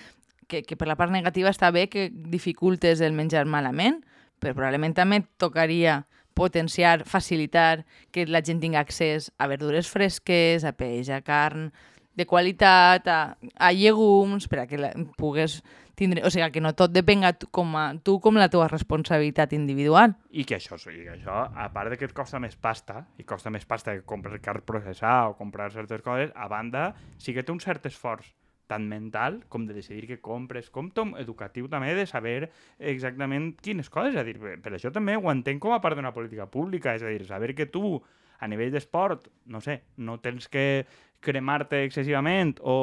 que, 0.47 0.61
que 0.61 0.77
per 0.77 0.87
la 0.87 0.97
part 0.99 1.13
negativa 1.13 1.49
està 1.49 1.71
bé 1.73 1.87
que 1.89 2.09
dificultes 2.13 3.01
el 3.01 3.17
menjar 3.17 3.45
malament, 3.49 4.03
però 4.39 4.53
probablement 4.53 4.93
també 4.93 5.23
tocaria 5.41 6.03
potenciar, 6.35 7.05
facilitar 7.07 7.85
que 8.11 8.27
la 8.27 8.43
gent 8.43 8.59
tingui 8.59 8.77
accés 8.77 9.31
a 9.39 9.47
verdures 9.47 9.87
fresques, 9.89 10.65
a 10.67 10.75
peix, 10.75 11.09
a 11.09 11.21
carn 11.23 11.71
de 12.15 12.25
qualitat, 12.25 13.07
a, 13.07 13.19
a 13.35 13.71
llegums, 13.75 14.47
per 14.51 14.63
a 14.63 14.67
que 14.69 14.79
la, 14.79 14.91
pugues 15.19 15.61
tindre... 15.95 16.23
O 16.27 16.31
sigui, 16.31 16.47
que 16.51 16.63
no 16.63 16.73
tot 16.77 16.93
depenga 16.93 17.33
tu 17.39 17.49
com, 17.51 17.75
a, 17.79 17.87
tu 18.03 18.17
com 18.23 18.37
la 18.39 18.47
teva 18.51 18.67
responsabilitat 18.71 19.55
individual. 19.57 20.15
I 20.31 20.45
que 20.47 20.59
això, 20.59 20.77
i 20.91 21.03
que 21.03 21.15
això, 21.17 21.43
a 21.51 21.67
part 21.73 21.93
de 21.93 21.99
que 21.99 22.09
et 22.09 22.15
costa 22.15 22.41
més 22.43 22.55
pasta, 22.55 23.05
i 23.19 23.27
costa 23.27 23.53
més 23.53 23.65
pasta 23.67 23.95
que 23.95 24.05
comprar 24.07 24.41
carn 24.43 24.65
processar 24.67 25.29
o 25.29 25.37
comprar 25.39 25.71
certes 25.73 26.03
coses, 26.05 26.33
a 26.35 26.49
banda, 26.51 26.91
sí 27.17 27.35
que 27.35 27.43
té 27.43 27.55
un 27.55 27.63
cert 27.63 27.87
esforç 27.89 28.33
tant 28.65 28.85
mental 28.89 29.43
com 29.49 29.67
de 29.67 29.75
decidir 29.77 30.07
què 30.09 30.19
compres, 30.25 30.71
com 30.73 30.89
tom 30.93 31.13
educatiu 31.21 31.69
també 31.69 31.93
de 31.97 32.07
saber 32.09 32.49
exactament 32.79 33.53
quines 33.61 33.91
coses. 33.93 34.15
És 34.15 34.21
a 34.21 34.25
dir, 34.25 34.37
per 34.63 34.73
això 34.73 34.91
també 34.93 35.17
ho 35.17 35.31
entenc 35.31 35.61
com 35.61 35.75
a 35.75 35.81
part 35.83 35.97
d'una 35.97 36.15
política 36.15 36.49
pública, 36.49 36.95
és 36.97 37.05
a 37.05 37.11
dir, 37.13 37.25
saber 37.29 37.53
que 37.55 37.69
tu 37.69 37.99
a 38.39 38.49
nivell 38.51 38.73
d'esport, 38.73 39.29
no 39.47 39.61
sé, 39.63 39.81
no 39.97 40.17
tens 40.19 40.49
que 40.51 40.85
cremar-te 41.23 41.83
excessivament 41.85 42.57
o 42.61 42.77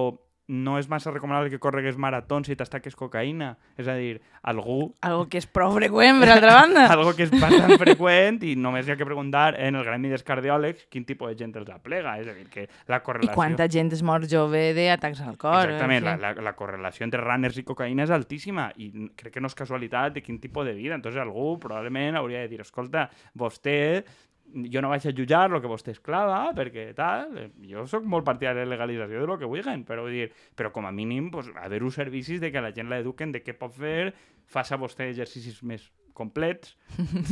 no 0.52 0.74
és 0.76 0.88
massa 0.90 1.10
recomanable 1.12 1.50
que 1.50 1.60
corregues 1.62 1.96
maratons 1.96 2.48
si 2.50 2.56
t'estaques 2.58 2.96
cocaïna. 2.98 3.54
És 3.80 3.86
a 3.88 3.94
dir, 3.96 4.18
algú 4.42 4.92
Algo 5.06 5.28
que 5.30 5.38
és 5.40 5.46
prou 5.46 5.72
freqüent, 5.76 6.18
per 6.20 6.28
altra 6.34 6.56
banda. 6.58 6.84
algo 6.94 7.14
que 7.16 7.24
és 7.28 7.32
bastant 7.32 7.76
freqüent 7.80 8.42
i 8.44 8.54
només 8.58 8.86
hi 8.86 8.92
ha 8.92 8.98
que 8.98 9.06
preguntar 9.08 9.54
en 9.56 9.78
el 9.78 9.86
gremi 9.86 10.10
dels 10.12 10.26
cardiòlegs 10.26 10.88
quin 10.92 11.06
tipus 11.08 11.32
de 11.32 11.38
gent 11.38 11.54
els 11.60 11.70
aplega. 11.72 12.16
És 12.20 12.28
a 12.28 12.34
dir, 12.36 12.48
que 12.52 12.66
la 12.90 12.98
I 12.98 13.06
correlació... 13.06 13.38
quanta 13.38 13.68
gent 13.72 13.94
es 13.96 14.02
mor 14.04 14.26
jove 14.28 14.64
d'atacs 14.76 15.22
al 15.24 15.38
cor. 15.40 15.70
Exactament, 15.70 16.02
en 16.04 16.10
la, 16.10 16.34
la, 16.34 16.48
la 16.50 16.56
correlació 16.58 17.06
entre 17.06 17.22
runners 17.22 17.62
i 17.62 17.66
cocaïna 17.68 18.08
és 18.08 18.12
altíssima 18.12 18.68
i 18.76 18.90
crec 19.16 19.38
que 19.38 19.44
no 19.44 19.50
és 19.50 19.56
casualitat 19.56 20.18
de 20.18 20.26
quin 20.26 20.42
tipus 20.42 20.66
de 20.68 20.74
vida. 20.76 20.98
Entonces 20.98 21.22
algú 21.22 21.54
probablement 21.62 22.18
hauria 22.20 22.42
de 22.44 22.52
dir, 22.52 22.60
escolta, 22.66 23.08
vostè 23.38 23.80
jo 24.72 24.82
no 24.84 24.90
vaig 24.92 25.06
a 25.08 25.12
jutjar 25.16 25.46
el 25.50 25.60
que 25.62 25.70
vostè 25.70 25.94
esclava, 25.94 26.52
perquè 26.56 26.90
tal, 26.96 27.30
eh, 27.38 27.48
jo 27.70 27.86
sóc 27.90 28.04
molt 28.04 28.26
partidari 28.26 28.60
de 28.62 28.66
legalització 28.70 29.22
de 29.22 29.26
lo 29.30 29.38
que 29.40 29.48
vulguin, 29.48 29.84
però 29.88 30.04
vull 30.04 30.12
dir, 30.16 30.28
però 30.56 30.72
com 30.72 30.86
a 30.86 30.92
mínim 30.92 31.30
pues, 31.32 31.48
haver-ho 31.56 31.90
servicis 31.90 32.40
de 32.40 32.52
que 32.52 32.60
la 32.60 32.72
gent 32.76 32.90
l'eduquen 32.92 33.32
de 33.32 33.42
què 33.42 33.54
pot 33.58 33.72
fer, 33.74 34.12
faça 34.46 34.76
vostè 34.80 35.08
exercicis 35.10 35.62
més 35.62 35.88
complets, 36.12 36.76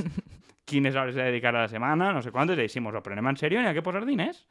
quines 0.71 0.95
hores 0.95 1.17
ha 1.17 1.25
de 1.25 1.31
dedicar 1.33 1.55
a 1.55 1.63
la 1.65 1.69
setmana, 1.69 2.13
no 2.15 2.23
sé 2.23 2.31
quantes, 2.31 2.59
i 2.59 2.69
si 2.71 2.81
mos 2.81 2.95
ho 2.95 3.03
prenem 3.03 3.27
en 3.27 3.37
sèrio 3.41 3.61
n'hi 3.61 3.71
ha 3.71 3.75
que 3.77 3.83
posar 3.83 4.05
diners. 4.07 4.45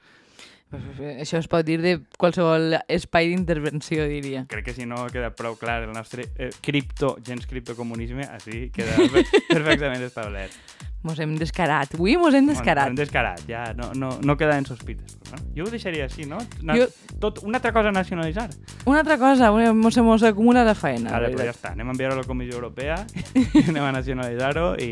Això 0.69 1.39
es 1.39 1.47
pot 1.49 1.65
dir 1.65 1.79
de 1.81 1.95
qualsevol 2.21 2.75
espai 2.85 3.31
d'intervenció, 3.31 4.03
diria. 4.05 4.43
Crec 4.51 4.67
que 4.67 4.75
si 4.77 4.85
no 4.85 5.07
queda 5.09 5.31
prou 5.33 5.55
clar 5.57 5.79
el 5.87 5.95
nostre 5.95 6.27
eh, 6.37 6.51
cripto, 6.61 7.15
gens 7.25 7.47
criptocomunisme, 7.49 8.27
així 8.29 8.67
queda 8.75 8.99
per- 9.15 9.25
perfectament 9.49 10.05
establert. 10.05 10.53
Mos 11.01 11.19
hem 11.23 11.37
descarat. 11.39 11.93
Avui 11.95 12.17
mos 12.19 12.33
hem 12.35 12.45
descarat. 12.49 12.89
Bueno, 12.89 12.89
hem 12.91 12.95
descarat, 12.99 13.41
ja 13.47 13.73
no, 13.73 13.93
no, 13.95 14.09
no 14.21 14.35
queda 14.37 14.57
en 14.59 14.65
sospites. 14.67 15.17
No? 15.31 15.37
Jo 15.55 15.63
ho 15.63 15.71
deixaria 15.71 16.05
així, 16.09 16.25
no? 16.27 16.37
Na 16.61 16.75
Jo- 16.75 16.89
Tot, 17.19 17.39
una 17.43 17.57
altra 17.59 17.71
cosa 17.75 17.89
a 17.89 17.91
nacionalitzar. 17.95 18.49
Una 18.85 18.99
altra 18.99 19.17
cosa, 19.17 19.51
mos, 19.51 19.97
mos 19.97 20.23
acumula 20.23 20.63
la 20.63 20.75
faena. 20.75 21.11
Vale, 21.11 21.31
però 21.35 21.45
ja 21.47 21.55
està, 21.55 21.71
anem 21.71 21.87
a 21.87 21.95
enviar-ho 21.95 22.15
a 22.17 22.21
la 22.21 22.27
Comissió 22.27 22.55
Europea, 22.59 22.99
anem 23.67 23.83
a 23.83 23.91
nacionalitzar-ho 23.95 24.73
i, 24.79 24.91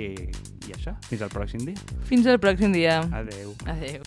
i 0.68 0.76
això, 0.76 0.96
fins 1.10 1.22
al 1.28 1.32
pròxim 1.32 1.64
dia. 1.68 1.76
Fins 2.08 2.28
al 2.28 2.40
pròxim 2.40 2.72
dia. 2.76 3.02
Adeu. 3.12 3.54
Adéu. 3.66 4.02